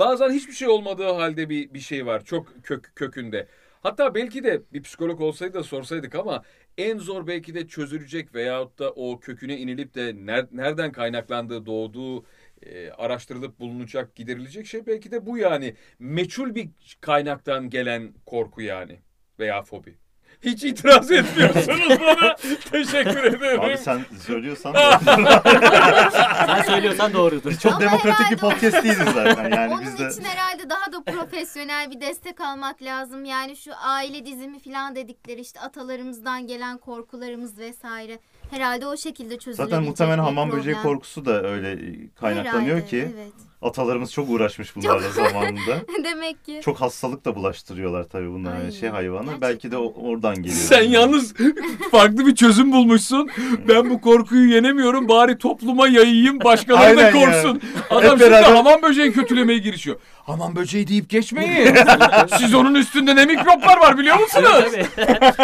[0.00, 3.48] Bazen hiçbir şey olmadığı halde bir bir şey var çok kök kökünde.
[3.82, 6.42] Hatta belki de bir psikolog olsaydı da sorsaydık ama
[6.78, 12.24] en zor belki de çözülecek veyahut da o köküne inilip de ner- nereden kaynaklandığı, doğduğu
[12.62, 15.74] e, araştırılıp bulunacak, giderilecek şey belki de bu yani.
[15.98, 18.98] Meçhul bir kaynaktan gelen korku yani
[19.38, 19.98] veya fobi.
[20.42, 22.34] Hiç itiraz etmiyorsunuz bana.
[22.70, 23.60] Teşekkür ederim.
[23.60, 24.74] Abi sen söylüyorsan
[26.46, 27.52] Sen söylüyorsan doğrudur.
[27.58, 29.50] çok Ama demokratik bir herhalde o- podcast değiliz zaten.
[29.50, 33.24] Yani Onun biz de için herhalde daha da profesyonel bir destek almak lazım.
[33.24, 38.18] Yani şu aile dizimi falan dedikleri işte atalarımızdan gelen korkularımız vesaire.
[38.50, 40.92] Herhalde o şekilde çözülebilecek zaten muhtemelen bir hamam böceği problem.
[40.92, 41.78] korkusu da öyle
[42.20, 43.32] kaynaklanıyor Herhalde, ki Evet.
[43.62, 45.76] Atalarımız çok uğraşmış bunlarla zamanında.
[46.04, 46.60] Demek ki.
[46.64, 49.22] Çok hastalık da bulaştırıyorlar tabii bunlar Ay, hani şey hayvanlar.
[49.24, 49.48] gerçekten.
[49.50, 50.54] Belki de oradan geliyor.
[50.54, 51.34] Sen yalnız
[51.90, 53.30] farklı bir çözüm bulmuşsun.
[53.68, 55.08] Ben bu korkuyu yenemiyorum.
[55.08, 56.40] Bari topluma yayayım.
[56.44, 57.26] Başkaları da Aynen ya.
[57.26, 57.60] korksun.
[57.90, 59.96] Adam şimdi beraber- hamam böceği kötülemeye girişiyor.
[60.26, 61.74] Hamam böceği deyip geçmeyin.
[62.38, 64.50] Siz onun üstünde ne mikroplar var biliyor musunuz?
[64.52, 64.86] Tabii.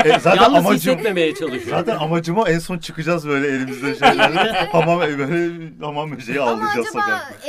[0.08, 1.78] E, zaten Yalnız amacım hissetmemeye çalışıyor.
[1.78, 4.52] zaten amacım o en son çıkacağız böyle elimizde şeylerle.
[4.72, 5.50] hamam böyle
[5.80, 7.48] hamam böceği Ama avlayacağız acaba sokakta.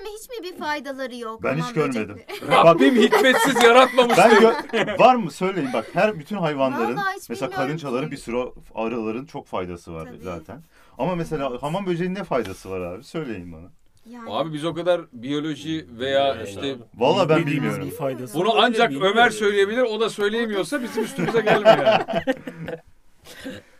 [0.00, 1.42] Ekosisteme hiç mi bir faydaları yok?
[1.42, 2.18] Ben hiç görmedim.
[2.50, 4.18] Rabbim hikmetsiz yaratmamış.
[4.18, 8.12] Ben gö- var mı söyleyin bak her bütün hayvanların Vallahi hiç mesela bilmiyorum karıncaların ki.
[8.12, 8.36] bir sürü
[8.74, 10.18] arıların çok faydası var Tabii.
[10.18, 10.62] zaten.
[10.98, 13.04] Ama mesela hamam böceğinin ne faydası var abi?
[13.04, 13.70] Söyleyin bana.
[14.06, 14.30] Yani.
[14.30, 16.76] Abi biz o kadar biyoloji veya işte abi.
[16.94, 17.90] Vallahi ben Bildiğimiz bilmiyorum.
[17.90, 19.16] bir faydası bunu öyle ancak bilmiyorum.
[19.18, 19.82] Ömer söyleyebilir.
[19.82, 22.04] O da söyleyemiyorsa bizim üstümüze gelmiyor yani.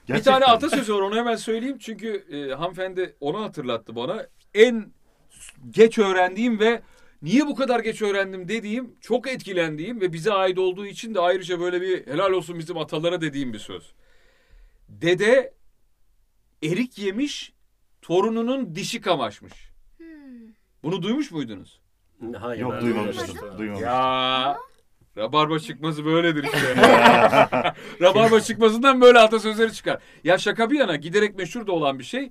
[0.09, 0.33] Bir Gerçekten.
[0.33, 4.27] tane atasözü var onu hemen söyleyeyim çünkü e, hanımefendi onu hatırlattı bana.
[4.55, 4.87] En
[5.71, 6.83] geç öğrendiğim ve
[7.23, 11.61] niye bu kadar geç öğrendim dediğim, çok etkilendiğim ve bize ait olduğu için de ayrıca
[11.61, 13.93] böyle bir helal olsun bizim atalara dediğim bir söz.
[14.89, 15.55] Dede
[16.63, 17.53] erik yemiş,
[18.03, 19.71] torununun dişi kamaşmış.
[19.97, 20.07] Hmm.
[20.83, 21.81] Bunu duymuş muydunuz?
[22.39, 23.27] Hayır, Yok ben duymamıştım.
[23.27, 23.59] duymamıştım.
[23.59, 23.89] Duymamıştım.
[23.89, 24.57] Ya
[25.17, 26.75] Rabarba çıkması böyledir işte.
[28.01, 30.03] Rabarba çıkmasından böyle atasözleri çıkar.
[30.25, 32.31] Ya şaka bir yana giderek meşhur da olan bir şey.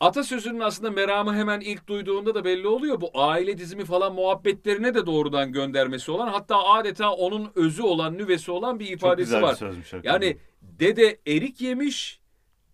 [0.00, 3.00] Atasözünün aslında meramı hemen ilk duyduğunda da belli oluyor.
[3.00, 8.50] Bu aile dizimi falan muhabbetlerine de doğrudan göndermesi olan hatta adeta onun özü olan, nüvesi
[8.50, 9.52] olan bir Çok ifadesi güzel var.
[9.52, 9.92] bir sözmüş.
[9.92, 10.12] hakikaten.
[10.26, 12.20] Yani dede erik yemiş,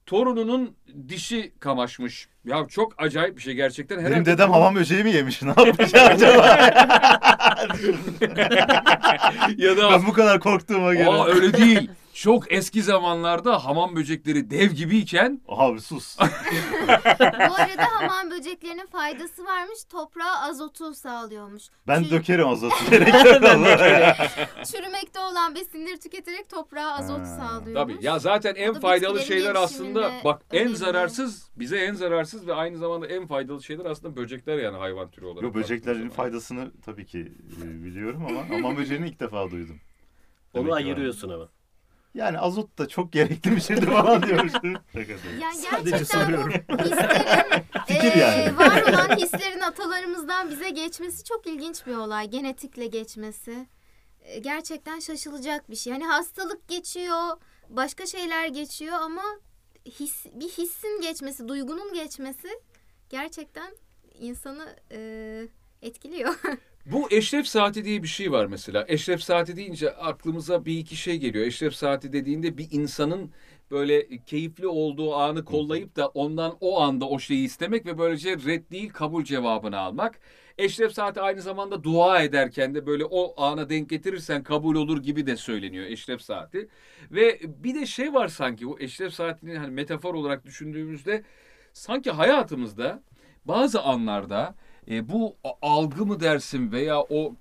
[0.07, 0.77] torununun
[1.09, 2.29] dişi kamaşmış.
[2.45, 3.99] Ya çok acayip bir şey gerçekten.
[3.99, 5.43] Benim Herhalde- dedem hamam böceği mi yemiş?
[5.47, 6.47] Ne yapmış acaba?
[9.57, 11.09] ya da ben bu kadar korktuğuma göre.
[11.09, 11.91] Aa öyle değil.
[12.21, 16.19] Çok eski zamanlarda hamam böcekleri dev gibiyken Abi sus.
[16.19, 19.85] Bu arada hamam böceklerinin faydası varmış.
[19.85, 21.63] Toprağa azotu sağlıyormuş.
[21.89, 24.17] Ben Çü- dökerim azotu gerekir vallahi.
[24.73, 27.25] Çürümekte olan besinleri tüketerek toprağa azot Ha.
[27.25, 27.95] sağlıyormuş.
[27.95, 30.77] tabii ya zaten en da faydalı bitkilerin şeyler aslında gelişiminde bak en önemli.
[30.77, 35.27] zararsız bize en zararsız ve aynı zamanda en faydalı şeyler aslında böcekler yani hayvan türü
[35.27, 35.43] olarak.
[35.43, 36.25] Yo, böceklerin baktığımız zaman.
[36.25, 39.81] faydasını tabii ki e, biliyorum ama hamam böceğini ilk defa duydum.
[40.55, 40.77] Onu Demek ki var.
[40.77, 41.49] ayırıyorsun ama.
[42.14, 44.20] Yani azot da çok gerekli bir şeydir falan
[44.92, 45.40] tabii.
[45.40, 46.53] Yani Sadece soruyorum.
[46.53, 48.59] hislerin, Fikir eee, yani.
[48.59, 52.31] var olan hislerin atalarımızdan bize geçmesi çok ilginç bir olay.
[52.31, 53.66] Genetikle geçmesi.
[54.25, 55.92] Eee, Gerçekten şaşılacak bir şey.
[55.92, 57.37] Hani hastalık geçiyor,
[57.68, 59.23] başka şeyler geçiyor ama
[60.01, 62.49] his, bir hissin geçmesi, duygunun geçmesi
[63.09, 63.73] gerçekten
[64.18, 65.49] insanı eee,
[65.83, 66.35] etkiliyor.
[66.87, 68.85] Bu eşref saati diye bir şey var mesela.
[68.88, 71.47] Eşref saati deyince aklımıza bir iki şey geliyor.
[71.47, 73.33] Eşref saati dediğinde bir insanın
[73.71, 78.71] böyle keyifli olduğu anı kollayıp da ondan o anda o şeyi istemek ve böylece red
[78.71, 80.21] değil kabul cevabını almak.
[80.59, 85.27] Eşref saati aynı zamanda dua ederken de böyle o ana denk getirirsen kabul olur gibi
[85.27, 86.69] de söyleniyor eşref saati.
[87.11, 91.23] Ve bir de şey var sanki bu eşref saatini hani metafor olarak düşündüğümüzde
[91.73, 93.03] sanki hayatımızda
[93.45, 94.55] bazı anlarda
[94.88, 97.35] e, bu algı mı dersin veya o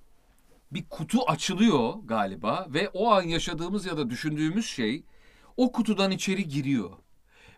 [0.72, 5.04] bir kutu açılıyor galiba ve o an yaşadığımız ya da düşündüğümüz şey
[5.58, 6.90] o kutudan içeri giriyor.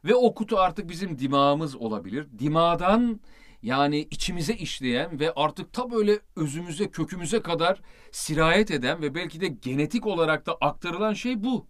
[0.05, 2.27] Ve o kutu artık bizim dimağımız olabilir.
[2.39, 3.19] Dimağdan
[3.63, 9.47] yani içimize işleyen ve artık ta böyle özümüze, kökümüze kadar sirayet eden ve belki de
[9.47, 11.67] genetik olarak da aktarılan şey bu.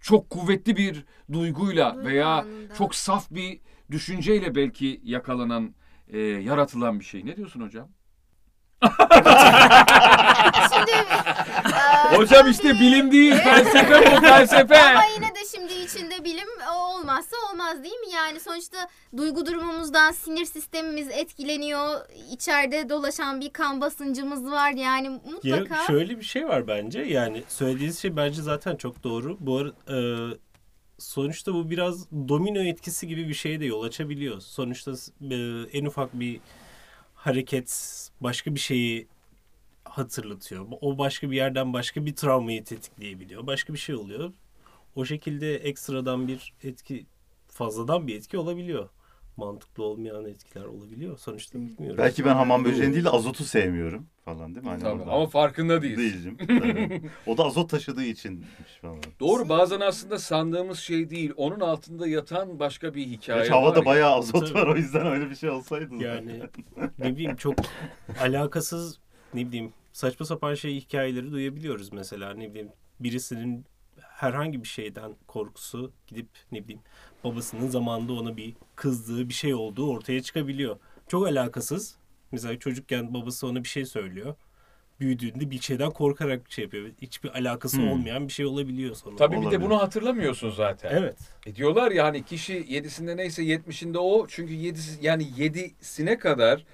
[0.00, 2.46] Çok kuvvetli bir duyguyla Duygu veya
[2.78, 5.74] çok saf bir düşünceyle belki yakalanan,
[6.12, 7.26] e, yaratılan bir şey.
[7.26, 7.88] Ne diyorsun hocam?
[10.72, 14.82] Şimdi eee, Hocam işte bilim değil, felsefe bu felsefe.
[14.82, 18.10] Ama yine de şimdi içinde bilim olmazsa olmaz değil mi?
[18.14, 18.78] Yani sonuçta
[19.16, 22.00] duygu durumumuzdan sinir sistemimiz etkileniyor.
[22.32, 24.70] İçeride dolaşan bir kan basıncımız var.
[24.70, 27.00] Yani Ya mutlaka şöyle bir şey var bence.
[27.00, 29.36] Yani söylediğiniz şey bence zaten çok doğru.
[29.40, 29.96] Bu ara, e,
[30.98, 34.40] sonuçta bu biraz domino etkisi gibi bir şeye de yol açabiliyor.
[34.40, 34.92] Sonuçta
[35.30, 35.36] e,
[35.72, 36.40] en ufak bir
[37.14, 37.70] hareket
[38.20, 39.08] başka bir şeyi
[39.84, 40.66] hatırlatıyor.
[40.80, 43.46] O başka bir yerden başka bir travmayı tetikleyebiliyor.
[43.46, 44.32] Başka bir şey oluyor.
[44.96, 47.06] O şekilde ekstradan bir etki
[47.48, 48.88] fazladan bir etki olabiliyor.
[49.36, 51.18] Mantıklı olmayan etkiler olabiliyor.
[51.18, 51.98] Sonuçta bilmiyoruz.
[51.98, 54.70] Belki ben hamam böceğini değil de azotu sevmiyorum falan değil mi?
[54.70, 55.00] Hani Tabii.
[55.02, 55.10] orada.
[55.12, 56.24] Ama farkında değiliz.
[56.24, 56.36] Değilim.
[56.46, 57.02] Tabii.
[57.26, 58.48] o da azot taşıdığı içinmiş
[58.80, 58.98] falan.
[59.20, 61.32] Doğru bazen aslında sandığımız şey değil.
[61.36, 63.84] Onun altında yatan başka bir hikaye Gerçi var havada ya.
[63.84, 64.54] bayağı azot Tabii.
[64.58, 65.94] var o yüzden öyle bir şey olsaydı.
[65.94, 66.42] Yani
[66.98, 67.54] ne bileyim çok
[68.20, 68.98] alakasız
[69.34, 72.68] ne bileyim saçma sapan şey hikayeleri duyabiliyoruz mesela ne bileyim
[73.00, 73.64] birisinin
[74.00, 76.82] herhangi bir şeyden korkusu gidip ne bileyim
[77.24, 80.76] babasının zamanında ona bir kızdığı bir şey olduğu ortaya çıkabiliyor.
[81.08, 81.96] Çok alakasız.
[82.32, 84.34] Mesela çocukken babası ona bir şey söylüyor.
[85.00, 86.88] Büyüdüğünde bir şeyden korkarak bir şey yapıyor.
[87.02, 87.88] Hiçbir alakası Hmm.
[87.88, 89.16] olmayan bir şey olabiliyor sonra.
[89.16, 89.62] Tabii bir de Olabilir.
[89.62, 90.90] bunu hatırlamıyorsun zaten.
[90.96, 91.16] Evet.
[91.46, 94.26] E diyorlar ya hani kişi yedisinde neyse yetmişinde o.
[94.28, 96.64] Çünkü yedisi, yani yedisine kadar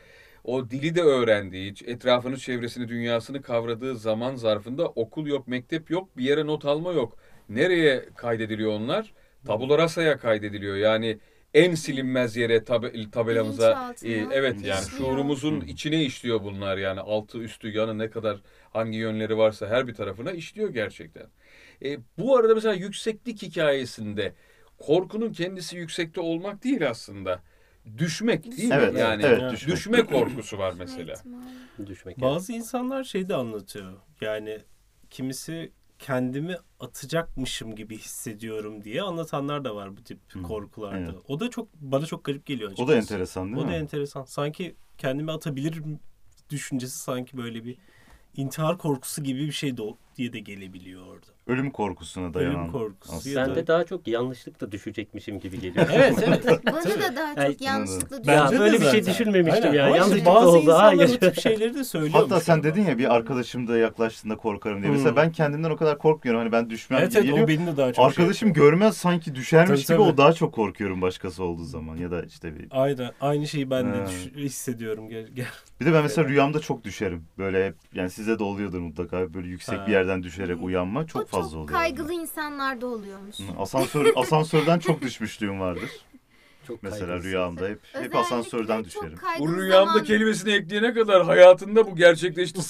[0.44, 6.24] o dili de öğrendiği, etrafını, çevresini, dünyasını kavradığı zaman zarfında okul yok, mektep yok, bir
[6.24, 7.18] yere not alma yok.
[7.48, 9.12] Nereye kaydediliyor onlar?
[9.46, 10.76] Tabula rasa'ya kaydediliyor.
[10.76, 11.18] Yani
[11.54, 13.94] en silinmez yere tabe- tabelamıza.
[14.04, 14.80] E, evet yani işliyor.
[14.88, 18.40] şuurumuzun içine işliyor bunlar yani altı üstü yanı ne kadar
[18.72, 21.26] hangi yönleri varsa her bir tarafına işliyor gerçekten.
[21.84, 24.32] E, bu arada mesela yükseklik hikayesinde
[24.78, 27.42] korkunun kendisi yüksekte olmak değil aslında.
[27.98, 28.74] Düşmek değil mi?
[28.74, 29.72] Evet, yani evet, düşme.
[29.72, 30.08] düşmek.
[30.08, 31.14] korkusu var mesela.
[31.86, 32.18] Düşmek.
[32.18, 32.30] yani.
[32.34, 33.92] Bazı insanlar şey de anlatıyor.
[34.20, 34.58] Yani
[35.10, 40.96] kimisi kendimi atacakmışım gibi hissediyorum diye anlatanlar da var bu tip Hı, korkularda.
[40.98, 41.14] evet.
[41.28, 42.92] O da çok bana çok garip geliyor O açıkçası.
[42.92, 43.72] da enteresan değil O mi?
[43.72, 44.24] da enteresan.
[44.24, 45.82] Sanki kendimi atabilir
[46.50, 47.76] düşüncesi sanki böyle bir
[48.36, 51.26] intihar korkusu gibi bir şey de o- diye de gelebiliyor orada.
[51.46, 52.60] Ölüm korkusuna dayanan.
[52.60, 53.40] Ölüm korkusu aslında.
[53.40, 55.86] ya da- Bende daha çok yanlışlıkla düşecekmişim gibi geliyor.
[55.92, 56.66] Evet evet.
[56.66, 58.58] Bana da daha çok yanlışlıkla Ya düşünüyorum.
[58.58, 59.86] böyle bir şey düşünmemiştim ya.
[59.86, 60.58] Ama işte Yanlışlıkla bazı oldu.
[60.58, 61.10] insanlar Hayır.
[61.16, 62.12] o tip şeyleri de söylüyor.
[62.12, 64.88] Hatta sen dedin ya bir arkadaşım da yaklaştığında korkarım diye.
[64.88, 64.96] Hmm.
[64.96, 66.40] Mesela ben kendimden o kadar korkmuyorum.
[66.42, 67.46] Hani ben düşmem Evet diye evet geliyor.
[67.46, 70.14] o beni de daha çok Arkadaşım şey görmez sanki düşermiş Tabii, gibi tabii.
[70.14, 71.96] o daha çok korkuyorum başkası olduğu zaman.
[71.96, 72.66] Ya da işte bir...
[72.70, 73.98] Aynen aynı şeyi ben de
[74.36, 75.08] hissediyorum.
[75.08, 75.46] Gel, gel.
[75.80, 77.24] Bir de ben mesela rüyamda çok düşerim.
[77.38, 79.34] Böyle hep yani size de oluyordur mutlaka.
[79.34, 79.86] Böyle yüksek Ha.
[79.86, 81.78] bir yerden düşerek uyanma çok fazla çok oluyor.
[81.78, 83.38] kaygılı insanlarda oluyormuş.
[83.38, 85.90] Hı, Asansör asansörden çok düşmüşlüğüm vardır.
[86.66, 87.24] Çok Mesela kaygısız.
[87.30, 89.18] rüyamda hep hep Özellikle asansörden çok düşerim.
[89.38, 92.62] Bu rüyamda zaman- kelimesini ekleyene kadar hayatında bu gerçekleşti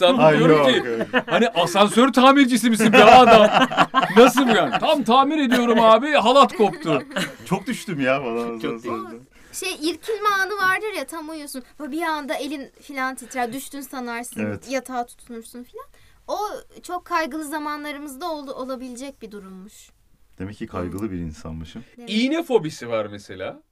[0.49, 0.67] yok.
[0.67, 0.83] ki
[1.27, 3.69] hani asansör tamircisi misin be adam?
[4.17, 4.79] Nasıl bu yani?
[4.81, 7.03] Tam tamir ediyorum abi halat koptu.
[7.47, 9.21] Çok düştüm ya falan Çok asansörden.
[9.53, 11.63] Şey irkilme anı vardır ya tam uyuyorsun.
[11.81, 13.53] Bir anda elin filan titrer.
[13.53, 14.41] Düştün sanarsın.
[14.47, 14.71] Evet.
[14.71, 15.87] Yatağa tutunursun filan.
[16.29, 16.39] O
[16.83, 19.91] çok kaygılı zamanlarımızda ol- olabilecek bir durummuş.
[20.39, 21.85] Demek ki kaygılı bir insanmışım.
[22.07, 23.63] İğne fobisi var mesela.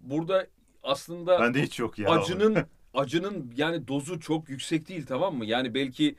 [0.00, 0.46] Burada
[0.82, 2.10] aslında Bende hiç yok ya.
[2.10, 2.56] acının
[2.94, 5.46] acının yani dozu çok yüksek değil tamam mı?
[5.46, 6.16] Yani belki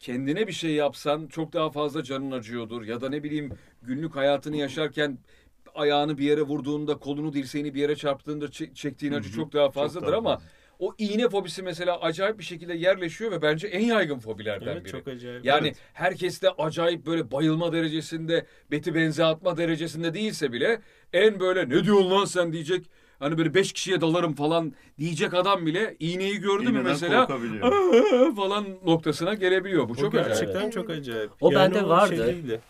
[0.00, 3.52] kendine bir şey yapsan çok daha fazla canın acıyordur ya da ne bileyim
[3.82, 5.18] günlük hayatını yaşarken
[5.74, 9.74] ayağını bir yere vurduğunda kolunu dirseğini bir yere çarptığında çe- çektiğin acı çok daha Çok
[9.74, 10.48] fazladır daha ama fazla.
[10.82, 14.92] O iğne fobisi mesela acayip bir şekilde yerleşiyor ve bence en yaygın fobilerden Evet biri.
[14.92, 15.44] çok acayip.
[15.44, 15.76] Yani Evet.
[15.92, 20.80] herkes de acayip böyle bayılma derecesinde, beti benze atma derecesinde değilse bile
[21.12, 25.66] en böyle ne diyorsun lan sen diyecek hani böyle beş kişiye dalarım falan diyecek adam
[25.66, 27.26] bile iğneyi gördü mü mesela
[28.36, 29.88] falan noktasına gelebiliyor.
[29.88, 30.72] Bu O çok gerçekten acayip.
[30.72, 31.30] çok acayip.
[31.40, 32.26] O bende şey vardı.
[32.26, 32.60] değildi.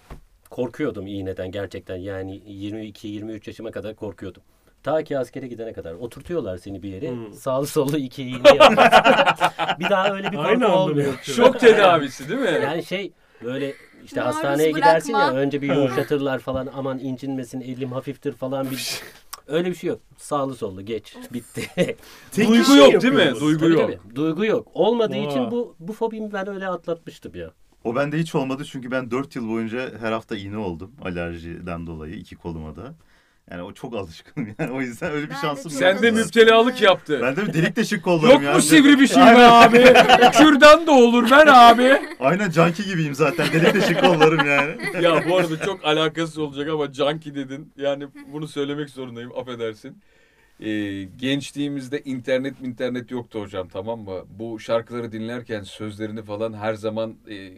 [0.51, 1.97] Korkuyordum iğneden gerçekten.
[1.97, 4.43] Yani 22-23 yaşıma kadar korkuyordum.
[4.83, 5.95] Ta ki askere gidene kadar.
[5.95, 7.11] Oturtuyorlar seni bir yere.
[7.11, 7.33] Hmm.
[7.33, 8.45] Sağlı sollu iki iğne
[9.79, 11.15] bir daha öyle bir korku olmuyor.
[11.23, 12.61] Şok tedavisi değil mi?
[12.63, 13.13] Yani şey
[13.45, 15.39] böyle işte Maruz hastaneye gidersin ya bırakma.
[15.39, 19.01] önce bir yumuşatırlar falan aman incinmesin elim hafiftir falan bir
[19.47, 20.01] öyle bir şey yok.
[20.17, 21.71] Sağlı sollu geç bitti.
[22.33, 23.33] Tek Duygu kişi yok değil mi?
[23.41, 23.91] Duygu Tabii yok.
[23.91, 24.17] tabii.
[24.17, 24.69] Duygu yok.
[24.75, 25.25] Olmadığı Vay.
[25.25, 27.51] için bu bu fobimi ben öyle atlatmıştım ya.
[27.85, 32.15] O bende hiç olmadı çünkü ben 4 yıl boyunca her hafta iğne oldum alerjiden dolayı
[32.15, 32.95] iki koluma da.
[33.51, 35.79] Yani o çok alışkınım yani o yüzden öyle bir Ben şansım yok.
[35.79, 36.15] Sen de alışkın.
[36.15, 37.19] müptelalık yaptı.
[37.23, 38.55] Ben de bir delik deşik kollarım Yok yani.
[38.57, 39.79] mu sivri bir şey be abi?
[40.33, 41.93] Kürdan da olur ben abi.
[42.21, 45.05] Aynen junkie gibiyim zaten delik deşik kollarım yani.
[45.05, 47.73] ya bu arada çok alakasız olacak ama junkie dedin.
[47.77, 49.97] Yani bunu söylemek zorundayım affedersin.
[50.61, 54.25] Ee, gençliğimizde internet internet yoktu hocam tamam mı?
[54.39, 57.51] Bu şarkıları dinlerken sözlerini falan her zaman e,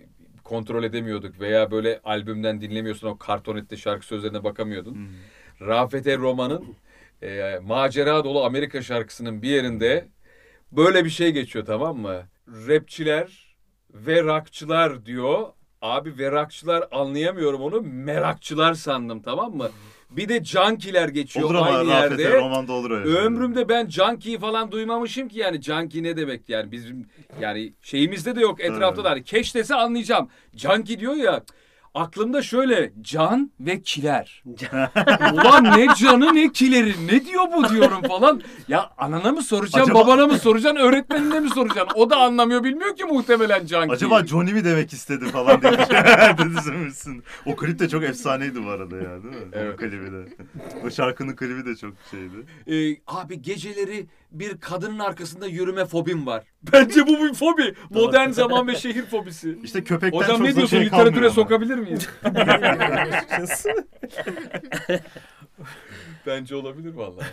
[0.45, 1.41] kontrol edemiyorduk.
[1.41, 5.09] Veya böyle albümden dinlemiyorsun o kartonette şarkı sözlerine bakamıyordun.
[5.67, 6.65] Rafet El Roman'ın
[7.23, 10.09] e, macera dolu Amerika şarkısının bir yerinde
[10.73, 12.23] böyle bir şey geçiyor tamam mı?
[12.49, 13.57] Rapçiler
[13.91, 15.47] ve rockçılar diyor.
[15.83, 17.83] Abi ve rockçılar anlayamıyorum onu.
[17.83, 19.71] Merakçılar sandım tamam mı?
[20.11, 22.41] Bir de junkiler geçiyor olur ama aynı yerde.
[22.41, 23.09] romanda olur öyle.
[23.19, 27.07] Ömrümde ben junkie falan duymamışım ki yani junkie ne demek yani bizim
[27.41, 30.29] yani şeyimizde de yok etrafta da hani keş dese anlayacağım.
[30.57, 31.43] Junkie diyor ya
[31.95, 34.43] aklımda şöyle can ve kiler.
[35.33, 38.43] Ulan ne canı ne kileri ne diyor bu diyorum falan.
[38.69, 42.01] Ya anana mı soracaksın Acaba- babana mı soracaksın öğretmenine mi soracaksın?
[42.01, 44.29] O da anlamıyor bilmiyor ki muhtemelen can Acaba kiyi.
[44.31, 45.73] Johnny mi demek istedi falan diye
[46.59, 47.23] düşünmüşsün.
[47.47, 49.49] O klip de çok efsaneydi bu arada ya değil mi?
[49.53, 49.75] Evet.
[49.75, 50.25] O klibi de.
[50.87, 52.37] O şarkının klibi de çok şeydi.
[52.67, 56.45] Ee, abi geceleri bir kadının arkasında yürüme fobim var.
[56.73, 57.75] Bence bu bir fobi.
[57.91, 59.59] Modern zaman ve şehir fobisi.
[59.63, 62.09] İşte köpekten Hocam çok ne da diyorsun şey literatüre sokabilir miyiz?
[66.27, 67.27] Bence olabilir vallahi.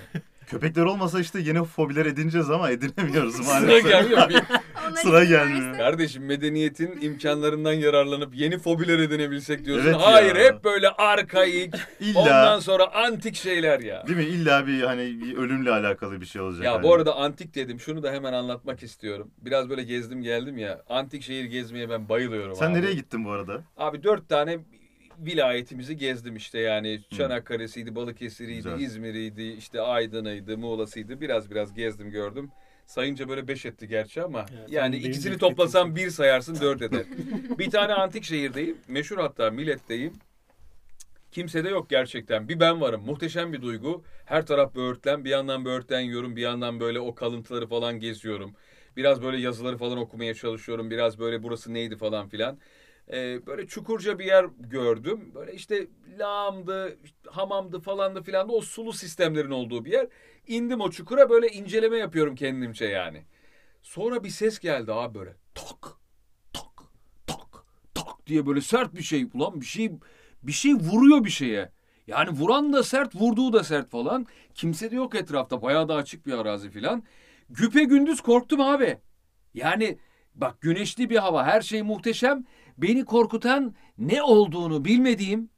[0.51, 3.87] Köpekler olmasa işte yeni fobiler edineceğiz ama edinemiyoruz Sıra maalesef.
[3.89, 4.29] gelmiyor.
[4.29, 4.41] Bir-
[4.95, 5.77] Sıra gelmiyor.
[5.77, 9.85] Kardeşim medeniyetin imkanlarından yararlanıp yeni fobiler edinebilsek diyorsun.
[9.85, 10.05] Evet ya.
[10.13, 14.07] Hayır hep böyle arkaik, İlla ondan sonra antik şeyler ya.
[14.07, 14.23] değil mi?
[14.23, 16.63] İlla bir hani bir ölümle alakalı bir şey olacak.
[16.65, 16.83] Ya hani.
[16.83, 17.79] bu arada antik dedim.
[17.79, 19.31] Şunu da hemen anlatmak istiyorum.
[19.37, 20.81] Biraz böyle gezdim geldim ya.
[20.89, 22.73] Antik şehir gezmeye ben bayılıyorum Sen abi.
[22.81, 23.61] nereye gittin bu arada?
[23.77, 24.59] Abi dört tane
[25.25, 27.01] vilayetimizi gezdim işte yani.
[27.17, 28.79] Çanakkale'siydi, Balıkesir'iydi, Güzel.
[28.79, 31.21] İzmir'iydi, işte Aydın'ıydı, Muğla'sıydı.
[31.21, 32.51] Biraz biraz gezdim gördüm.
[32.85, 37.03] Sayınca böyle beş etti gerçi ama Evet, yani ikisini toplasan bir sayarsın dört eder.
[37.59, 38.77] bir tane antik şehirdeyim.
[38.87, 40.13] Meşhur hatta milletteyim.
[41.31, 42.49] Kimse de yok gerçekten.
[42.49, 43.01] Bir ben varım.
[43.05, 44.03] Muhteşem bir duygu.
[44.25, 45.25] Her taraf böğürtlen.
[45.25, 46.35] Bir yandan böğürtlen yiyorum.
[46.35, 48.55] Bir yandan böyle o kalıntıları falan geziyorum.
[48.97, 50.91] Biraz böyle yazıları falan okumaya çalışıyorum.
[50.91, 52.57] Biraz böyle burası neydi falan filan.
[53.13, 55.31] Ee, böyle çukurca bir yer gördüm.
[55.35, 55.87] Böyle işte
[56.19, 60.07] lağımdı, hamamdı falandı filan da o sulu sistemlerin olduğu bir yer.
[60.47, 63.25] İndim o çukura böyle inceleme yapıyorum kendimce yani.
[63.81, 65.97] Sonra bir ses geldi abi böyle tak
[66.53, 66.85] tak
[67.27, 69.27] tak tak diye böyle sert bir şey.
[69.33, 69.91] Ulan bir şey
[70.43, 71.71] bir şey vuruyor bir şeye.
[72.07, 74.27] Yani vuran da sert, vurduğu da sert falan.
[74.55, 75.61] Kimse de yok etrafta.
[75.61, 77.03] Bayağı da açık bir arazi filan.
[77.49, 78.97] Güpe gündüz korktum abi.
[79.53, 79.97] Yani
[80.35, 82.45] bak güneşli bir hava, her şey muhteşem.
[82.77, 85.49] Beni korkutan ne olduğunu bilmediğim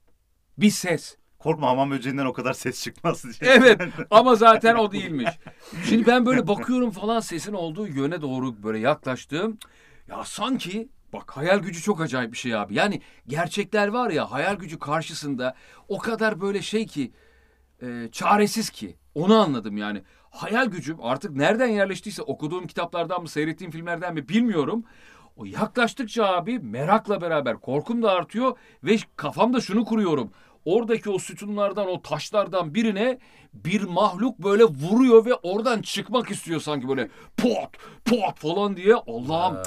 [0.58, 1.18] bir ses.
[1.40, 3.52] Korkma hamam böceğinden o kadar ses çıkmaz diye.
[3.52, 5.30] Evet ama zaten o değilmiş.
[5.90, 9.58] Şimdi ben böyle bakıyorum falan sesin olduğu yöne doğru böyle yaklaştım.
[10.08, 12.76] Ya sanki bak hayal gücü çok acayip bir şey abi.
[12.76, 15.56] Yani gerçekler var ya hayal gücü karşısında
[15.88, 17.12] o kadar böyle şey ki
[17.82, 18.98] e, çaresiz ki.
[19.16, 20.04] Onu anladım yani.
[20.30, 24.84] Hayal gücüm artık nereden yerleştiyse okuduğum kitaplardan mı seyrettiğim filmlerden mi bilmiyorum.
[25.36, 30.32] O yaklaştıkça abi merakla beraber korkum da artıyor ve kafamda şunu kuruyorum.
[30.66, 33.18] Oradaki o sütunlardan o taşlardan birine
[33.54, 37.70] bir mahluk böyle vuruyor ve oradan çıkmak istiyor sanki böyle pot
[38.06, 38.96] pot falan diye.
[38.96, 39.64] Allah'ım Ha.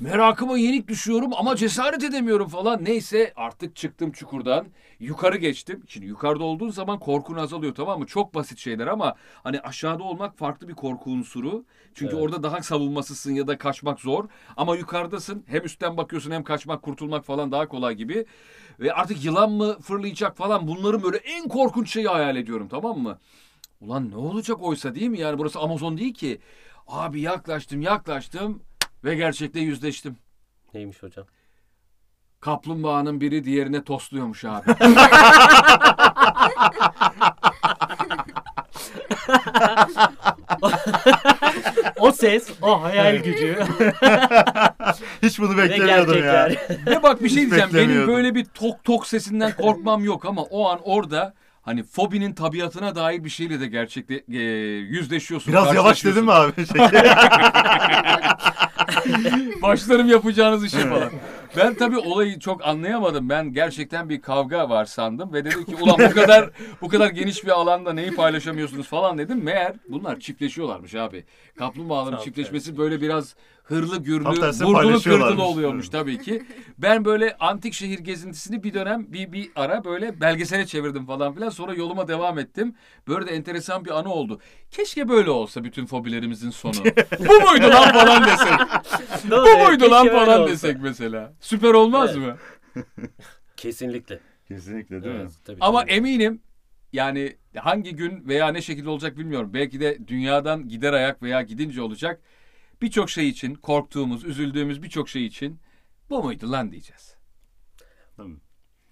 [0.00, 2.84] Merakıma yenik düşüyorum ama cesaret edemiyorum falan.
[2.84, 4.66] Neyse artık çıktım çukurdan.
[5.00, 5.82] Yukarı geçtim.
[5.88, 8.06] Şimdi yukarıda olduğun zaman korkun azalıyor tamam mı?
[8.06, 11.64] Çok basit şeyler ama hani aşağıda olmak farklı bir korku unsuru.
[11.94, 12.24] Çünkü Evet.
[12.24, 14.24] orada daha savunmasızsın ya da kaçmak zor.
[14.56, 15.44] Ama yukarıdasın.
[15.46, 18.26] Hem üstten bakıyorsun hem kaçmak, kurtulmak falan daha kolay gibi.
[18.80, 23.18] Ve artık yılan mı fırlayacak falan bunların böyle en korkunç şeyi hayal ediyorum tamam mı?
[23.80, 25.18] Ulan ne olacak oysa değil mi?
[25.18, 26.38] Yani burası Amazon değil ki.
[26.86, 28.62] Abi yaklaştım yaklaştım
[29.04, 30.16] ve gerçekle yüzleştim.
[30.74, 31.24] Neymiş hocam?
[32.40, 34.70] Kaplumbağanın biri diğerine tosluyormuş abi.
[42.00, 43.58] O ses, o hayal gücü
[45.22, 46.20] Hiç bunu beklemiyordum ya.
[46.48, 46.86] gerçekler.
[46.86, 47.70] Ve bak bir şey Hiç diyeceğim.
[47.74, 48.14] Benim beklemiyordum.
[48.14, 51.34] böyle bir tok tok sesinden korkmam yok ama o an orada
[51.68, 54.38] hani fobinin tabiatına dair bir şeyle de gerçekte e,
[54.78, 55.52] yüzleşiyorsun.
[55.52, 56.52] Biraz yavaş dedim mi abi?
[59.04, 61.10] Şey, Başlarım yapacağınız işi falan.
[61.56, 63.28] Ben tabii olayı çok anlayamadım.
[63.28, 67.44] Ben gerçekten bir kavga var sandım ve dedim ki ulan bu kadar bu kadar geniş
[67.44, 69.42] bir alanda neyi paylaşamıyorsunuz falan dedim.
[69.44, 71.24] Meğer bunlar çiftleşiyorlarmış abi.
[71.58, 73.34] Kaplumbağaların Tam çiftleşmesi böyle biraz
[73.64, 75.30] hırlı Tam gürlü, tersine vurdulu paylaşıyorlarmış.
[75.30, 76.42] kırdılı oluyormuş tabii ki.
[76.78, 81.48] Ben böyle antik şehir gezintisini bir dönem bir bir ara böyle belgesele çevirdim falan filan.
[81.48, 82.74] Sonra yoluma devam ettim.
[83.08, 84.40] Böyle de enteresan bir anı oldu.
[84.70, 86.74] Keşke böyle olsa bütün fobilerimizin sonu.
[87.18, 88.52] bu muydu lan falan desek.
[89.30, 91.32] Bu muydu lan falan desek mesela.
[91.48, 92.26] Süper olmaz Evet.
[92.26, 92.36] mı?
[93.56, 94.20] Kesinlikle.
[94.48, 95.20] Kesinlikle değil mi?
[95.20, 95.92] Evet, tabii, Ama tabii.
[95.92, 96.42] eminim
[96.92, 99.50] yani hangi gün veya ne şekilde olacak bilmiyorum.
[99.54, 102.20] Belki de dünyadan gider ayak veya gidince olacak.
[102.82, 105.60] Birçok şey için korktuğumuz, üzüldüğümüz birçok şey için
[106.10, 107.16] bu muydu lan diyeceğiz.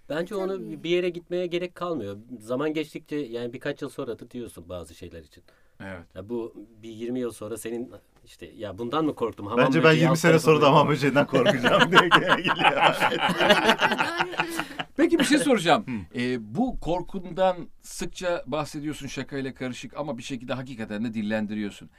[0.08, 2.16] Bence onu bir yere gitmeye gerek kalmıyor.
[2.40, 5.44] Zaman geçtikçe yani birkaç yıl sonra da diyorsun bazı şeyler için.
[5.80, 6.06] Evet.
[6.14, 7.92] Ya bu bir 20 yıl sonra senin
[8.26, 9.46] işte ya bundan mı korktum?
[9.46, 12.96] Hamam Bence ben böceği 20 alt sene sonra da hamam böceğinden korkacağım diye geliyor.
[14.96, 15.84] Peki bir şey soracağım.
[16.16, 21.90] Ee, bu korkundan sıkça bahsediyorsun şakayla karışık ama bir şekilde hakikaten de dillendiriyorsun.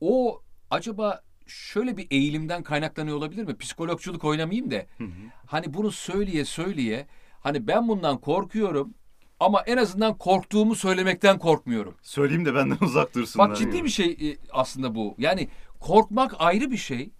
[0.00, 3.56] O acaba şöyle bir eğilimden kaynaklanıyor olabilir mi?
[3.56, 4.86] Psikologçuluk oynamayayım da.
[5.46, 7.06] Hani bunu söyleye söyleye
[7.44, 8.94] Hani ben bundan korkuyorum
[9.40, 11.94] ama en azından korktuğumu söylemekten korkmuyorum.
[12.02, 13.50] Söyleyeyim de benden uzak dursunlar.
[13.50, 15.14] Bak ciddi bir şey e, aslında bu.
[15.18, 15.48] Yani
[15.84, 17.10] korkmak ayrı bir şey.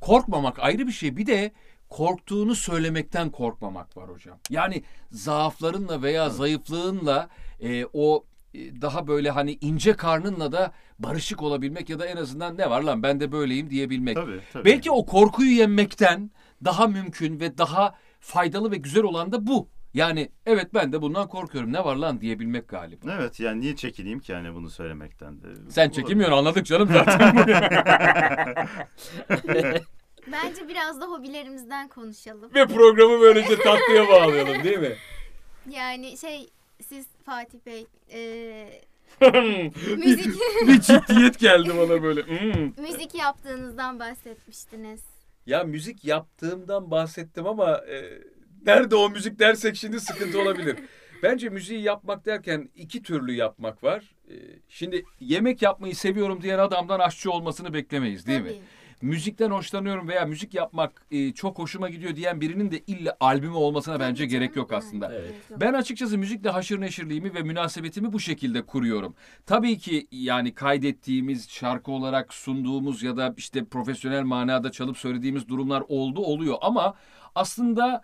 [0.00, 1.16] Korkmamak ayrı bir şey.
[1.16, 1.52] Bir de
[1.88, 4.38] korktuğunu söylemekten korkmamak var hocam.
[4.50, 7.28] Yani zaaflarınla veya zayıflığınla
[7.60, 12.58] e, o e, daha böyle hani ince karnınla da barışık olabilmek ya da en azından
[12.58, 14.16] ne var lan ben de böyleyim diyebilmek.
[14.16, 14.64] Tabii, tabii.
[14.64, 16.30] Belki o korkuyu yenmekten
[16.64, 19.68] daha mümkün ve daha faydalı ve güzel olan da bu.
[19.94, 23.16] Yani evet ben de bundan korkuyorum ne var lan diyebilmek galiba.
[23.18, 25.46] Evet yani niye çekineyim ki yani bunu söylemekten de.
[25.70, 27.36] Sen çekinmiyorsun anladık canım zaten.
[30.32, 32.54] Bence biraz da hobilerimizden konuşalım.
[32.54, 34.92] Ve programı böylece tatlıya bağlayalım değil mi?
[35.70, 36.48] Yani şey
[36.82, 38.82] siz Fatih Bey e,
[39.96, 40.34] müzik
[40.66, 42.22] Bir ciddiyet geldi bana böyle.
[42.22, 42.84] Hmm.
[42.84, 45.00] müzik yaptığınızdan bahsetmiştiniz.
[45.46, 48.22] Ya müzik yaptığımdan bahsettim ama e,
[48.66, 50.76] nerede o müzik dersek şimdi sıkıntı olabilir.
[51.22, 54.14] Bence müziği yapmak derken iki türlü yapmak var.
[54.28, 54.34] E,
[54.68, 58.48] şimdi yemek yapmayı seviyorum diyen adamdan aşçı olmasını beklemeyiz değil mi?
[58.48, 58.60] Tabii.
[59.02, 64.00] Müzikten hoşlanıyorum veya müzik yapmak e, çok hoşuma gidiyor diyen birinin de illa albümü olmasına
[64.00, 65.12] bence Tabii gerek canım, yok aslında.
[65.14, 65.34] Evet.
[65.50, 69.14] Ben açıkçası müzikle haşır neşirliğimi ve münasebetimi bu şekilde kuruyorum.
[69.46, 75.82] Tabii ki yani kaydettiğimiz, şarkı olarak sunduğumuz ya da işte profesyonel manada çalıp söylediğimiz durumlar
[75.88, 76.94] oldu oluyor ama
[77.34, 78.02] aslında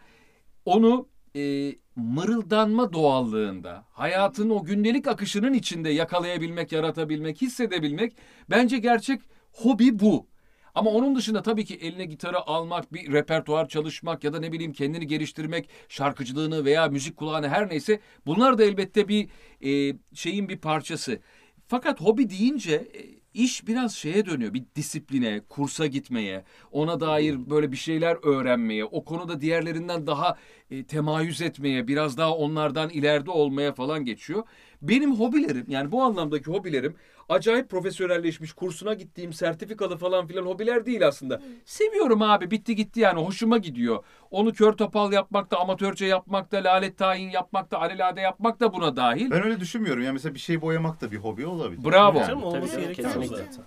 [0.71, 8.13] onu e, mırıldanma doğallığında, hayatın o gündelik akışının içinde yakalayabilmek, yaratabilmek, hissedebilmek
[8.51, 9.21] bence gerçek
[9.53, 10.27] hobi bu.
[10.75, 14.73] Ama onun dışında tabii ki eline gitarı almak, bir repertuar çalışmak ya da ne bileyim
[14.73, 19.29] kendini geliştirmek, şarkıcılığını veya müzik kulağını her neyse bunlar da elbette bir
[19.65, 21.21] e, şeyin bir parçası.
[21.69, 24.55] Fakat hobi deyince e, iş biraz şeye dönüyor.
[24.55, 30.37] Bir disipline, kursa gitmeye, ona dair böyle bir şeyler öğrenmeye, o konuda diğerlerinden daha
[30.71, 34.43] e, temayüz etmeye, biraz daha onlardan ileride olmaya falan geçiyor.
[34.83, 36.95] Benim hobilerim yani bu anlamdaki hobilerim
[37.31, 41.43] acayip profesyonelleşmiş kursuna gittiğim sertifikalı falan filan hobiler değil aslında.
[41.65, 44.05] Seviyorum abi bitti gitti yani hoşuma gidiyor.
[44.31, 48.73] Onu kör topal yapmak da amatörce yapmak da lalet tayin yapmak da alelade yapmak da
[48.73, 49.31] buna dahil.
[49.31, 50.03] Ben öyle düşünmüyorum.
[50.03, 51.85] Yani mesela bir şey boyamak da bir hobi olabilir.
[51.85, 52.19] Bravo.
[52.19, 52.27] Yani.
[52.27, 53.21] Canım olması zaten.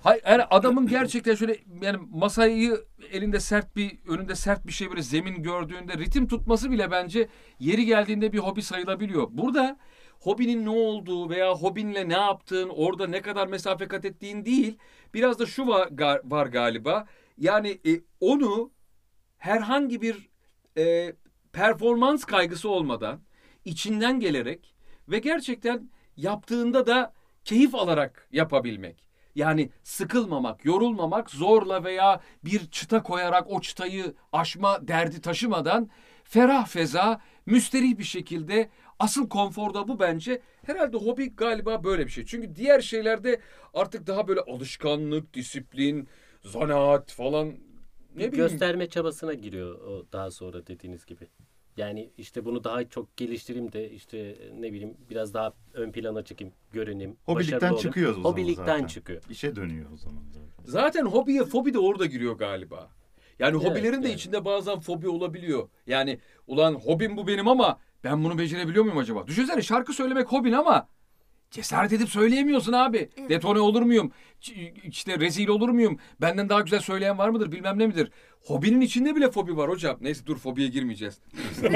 [0.03, 5.01] Hayır yani adamın gerçekten şöyle yani masayı elinde sert bir önünde sert bir şey böyle
[5.01, 7.28] zemin gördüğünde ritim tutması bile bence
[7.59, 9.28] yeri geldiğinde bir hobi sayılabiliyor.
[9.32, 9.78] Burada
[10.24, 14.78] hobinin ne olduğu veya hobinle ne yaptığın, orada ne kadar mesafe kat ettiğin değil.
[15.14, 15.90] Biraz da şu var,
[16.24, 17.06] var galiba.
[17.38, 18.72] Yani e, onu
[19.38, 20.30] herhangi bir
[20.78, 21.14] e,
[21.54, 23.22] performans kaygısı olmadan
[23.66, 24.76] içinden gelerek
[25.08, 27.14] ve gerçekten yaptığında da
[27.44, 29.10] keyif alarak yapabilmek.
[29.36, 35.90] Yani sıkılmamak, yorulmamak, zorla veya bir çıta koyarak o çıtayı aşma derdi taşımadan
[36.24, 38.70] ferah feza, müsterih bir şekilde
[39.04, 40.41] asıl konforda bu bence.
[40.66, 42.26] Herhalde hobi galiba böyle bir şey.
[42.26, 43.39] Çünkü diğer şeylerde
[43.74, 46.08] artık daha böyle alışkanlık, disiplin,
[46.41, 48.32] zanaat falan ne bileyim.
[48.32, 51.28] gösterme çabasına giriyor o daha sonra dediğiniz gibi.
[51.78, 56.54] Yani işte bunu daha çok geliştireyim de işte ne bileyim biraz daha ön plana çıkayım,
[56.72, 57.18] görüneyim.
[57.26, 58.88] Hobilikten çıkıyoruz o zaman Hobilikten zaten.
[58.88, 59.22] çıkıyor.
[59.30, 60.72] İşe dönüyor o zaman zaten.
[60.72, 62.89] Zaten hobiye fobi de orada giriyor galiba.
[63.39, 64.18] Yani Evet, hobilerin de evet.
[64.20, 65.70] içinde bazen fobi olabiliyor.
[65.88, 69.28] Yani ulan hobim bu benim ama ben bunu becerebiliyor muyum acaba?
[69.28, 70.88] Düşünsene şarkı söylemek hobin ama
[71.51, 73.10] cesaret edip söyleyemiyorsun abi.
[73.18, 73.30] Evet.
[73.30, 74.12] Detone olur muyum?
[74.41, 75.99] Ç- İşte rezil olur muyum?
[76.22, 78.12] Benden daha güzel söyleyen var mıdır bilmem ne midir?
[78.45, 79.97] Hobinin içinde bile fobi var hocam.
[80.01, 81.20] Neyse dur fobiye girmeyeceğiz.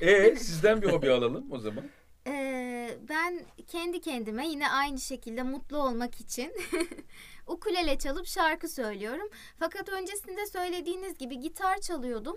[0.00, 1.84] E sizden bir hobi alalım o zaman.
[2.26, 6.52] Ee, ben kendi kendime yine aynı şekilde mutlu olmak için
[7.46, 9.28] ukulele çalıp şarkı söylüyorum.
[9.58, 12.36] Fakat öncesinde söylediğiniz gibi gitar çalıyordum.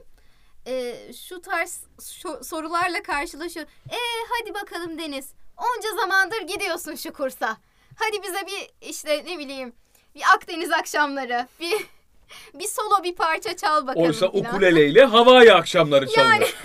[0.68, 0.96] Ee,
[1.28, 1.84] şu tarz
[2.22, 3.66] şu- sorularla karşılaşıyor.
[3.92, 3.96] Ee,
[4.30, 5.30] hadi bakalım Deniz.
[5.58, 7.58] Onca zamandır gidiyorsun şu kursa.
[7.96, 9.74] Hadi bize bir işte ne bileyim
[10.16, 11.74] bir Akdeniz akşamları bir
[12.54, 14.08] bir solo bir parça çal bakalım.
[14.08, 14.46] Oysa filan.
[14.46, 16.56] ukuleleyle havai akşamları çalınır.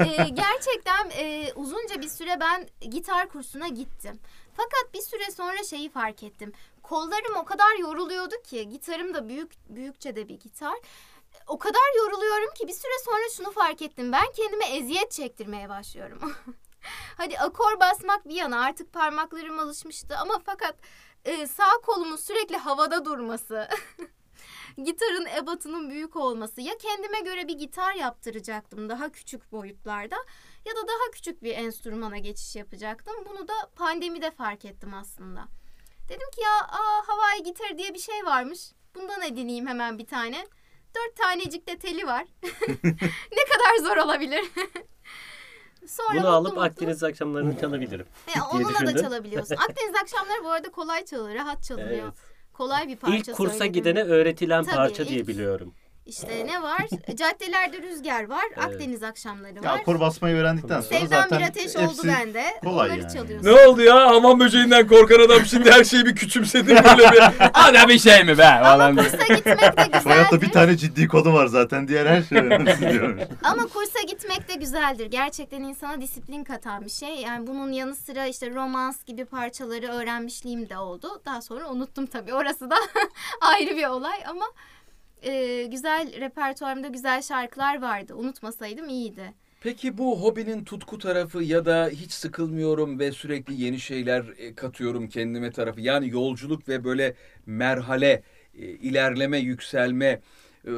[0.00, 4.18] Ee, gerçekten e, uzunca bir süre ben gitar kursuna gittim.
[4.56, 6.52] Fakat bir süre sonra şeyi fark ettim.
[6.88, 10.78] Kollarım o kadar yoruluyordu ki gitarım da büyük büyükçe de bir gitar.
[11.46, 14.12] O kadar yoruluyorum ki bir süre sonra şunu fark ettim.
[14.12, 16.32] Ben kendime eziyet çektirmeye başlıyorum.
[17.16, 20.76] Hadi akor basmak bir yana artık parmaklarım alışmıştı ama fakat
[21.24, 23.68] e, sağ kolumun sürekli havada durması.
[24.84, 30.16] gitarın ebatının büyük olması ya kendime göre bir gitar yaptıracaktım daha küçük boyutlarda
[30.64, 33.14] ya da daha küçük bir enstrümana geçiş yapacaktım.
[33.28, 35.48] Bunu da pandemide fark ettim aslında.
[36.08, 38.60] Dedim ki ya aa, havai gitar diye bir şey varmış.
[38.94, 40.46] Bundan edineyim hemen bir tane.
[40.94, 42.24] dört tanecik de teli var.
[43.32, 44.44] ne kadar zor olabilir.
[45.86, 48.06] Sonra Bunu alıp mutlu- Akdeniz akşamlarını çalabilirim.
[48.28, 49.02] E, diye onunla da düşündüm.
[49.02, 49.56] çalabiliyorsun.
[49.56, 51.88] Akdeniz akşamları bu arada kolay çalıyor, rahat çalıyor.
[51.90, 52.14] Evet.
[52.52, 53.72] Kolay bir parça İlk kursa söyledim.
[53.72, 55.74] gidene öğretilen Tabii, parça diye ilk- biliyorum.
[56.06, 56.86] İşte ne var?
[57.14, 58.58] Caddelerde rüzgar var, Evet.
[58.64, 59.78] Akdeniz akşamları Ya var.
[59.78, 62.44] akor basmayı öğrendikten sonra Sevdan zaten bir ateş hepsi oldu bende.
[62.64, 63.12] kolay Onları yani.
[63.12, 63.50] çalıyorsun.
[63.50, 64.06] Ne oldu ya?
[64.06, 66.82] Hamam böceğinden korkan adam şimdi her şeyi bir küçümsedi böyle
[67.12, 67.20] bir.
[67.52, 68.96] Hadi bir şey mi be Ama falan.
[68.96, 70.04] kursa gitmek de güzeldir.
[70.10, 71.88] Hayatta bir tane ciddi konu var zaten.
[71.88, 73.20] Diğer her şey önemsiz diyorum.
[73.44, 75.06] Ama kursa gitmek de güzeldir.
[75.06, 77.14] Gerçekten insana disiplin katan bir şey.
[77.16, 81.22] Yani bunun yanı sıra işte romans gibi parçaları öğrenmişliğim de oldu.
[81.26, 82.34] Daha sonra unuttum tabii.
[82.34, 82.76] Orası da
[83.40, 84.44] ayrı bir olay ama
[85.22, 88.14] e, güzel repertuarımda güzel şarkılar vardı.
[88.14, 89.34] Unutmasaydım iyiydi.
[89.60, 95.08] Peki bu hobinin tutku tarafı ya da hiç sıkılmıyorum ve sürekli yeni şeyler e, katıyorum
[95.08, 95.80] kendime tarafı.
[95.80, 97.14] Yani yolculuk ve böyle
[97.46, 98.22] merhale,
[98.54, 100.20] e, ilerleme, yükselme,
[100.66, 100.72] e,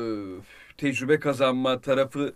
[0.77, 2.35] tecrübe kazanma tarafı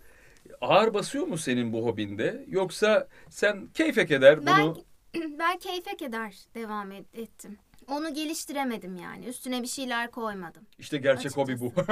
[0.61, 2.44] ağır basıyor mu senin bu hobinde?
[2.48, 4.84] Yoksa sen keyfe keder Ben bunu...
[5.14, 7.59] ben keyfe keder devam et- ettim.
[7.89, 9.26] Onu geliştiremedim yani.
[9.26, 10.66] Üstüne bir şeyler koymadım.
[10.78, 11.72] İşte gerçek hobi bu.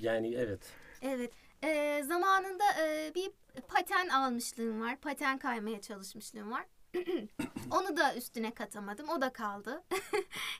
[0.00, 0.60] Yani evet.
[1.02, 1.32] Evet.
[1.64, 3.30] Ee, zamanında e, bir
[3.68, 4.96] paten almışlığım var.
[4.96, 6.64] Paten kaymaya çalışmışlığım var.
[7.70, 9.08] Onu da üstüne katamadım.
[9.08, 9.82] O da kaldı.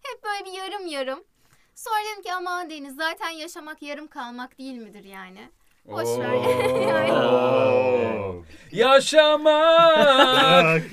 [0.02, 1.24] Hep böyle bir yarım yarım.
[1.74, 5.48] Sonra dedim ki aman Deniz zaten yaşamak yarım kalmak değil midir yani?
[5.84, 6.32] Boş ver.
[7.10, 8.42] Oo.
[8.72, 9.52] Yaşamak,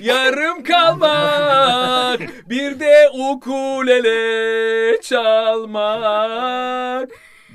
[0.00, 2.20] yarım kalmak,
[2.50, 6.30] bir de ukulele çalmak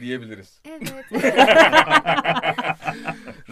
[0.02, 0.62] diyebiliriz.
[0.66, 1.06] evet.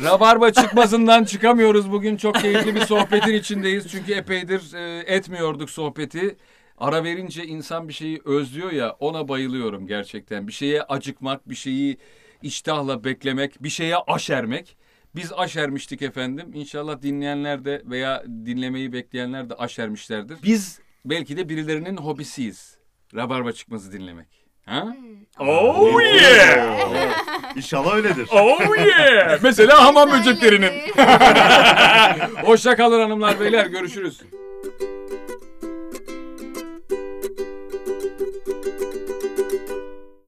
[0.03, 2.17] Rabarba çıkmazından çıkamıyoruz bugün.
[2.17, 3.91] Çok keyifli bir sohbetin içindeyiz.
[3.91, 6.36] Çünkü epeydir e, etmiyorduk sohbeti.
[6.77, 10.47] Ara verince insan bir şeyi özlüyor ya ona bayılıyorum gerçekten.
[10.47, 11.97] Bir şeye acıkmak, bir şeyi
[12.44, 14.78] iştahla beklemek, bir şeye aşermek.
[15.16, 16.52] Biz aşermiştik efendim.
[16.54, 20.38] İnşallah dinleyenler de veya dinlemeyi bekleyenler de aşermişlerdir.
[20.44, 22.78] Biz belki de birilerinin hobisiyiz.
[23.16, 24.28] Rabarba çıkmazı dinlemek.
[24.66, 24.96] Ha?
[25.39, 27.56] Oh yeah!
[27.56, 28.28] İnşallah öyledir.
[28.32, 29.39] Oh yeah!
[29.44, 30.72] Mesela hamam böceklerinin.
[32.46, 34.22] Hoşça kalın hanımlar beyler görüşürüz.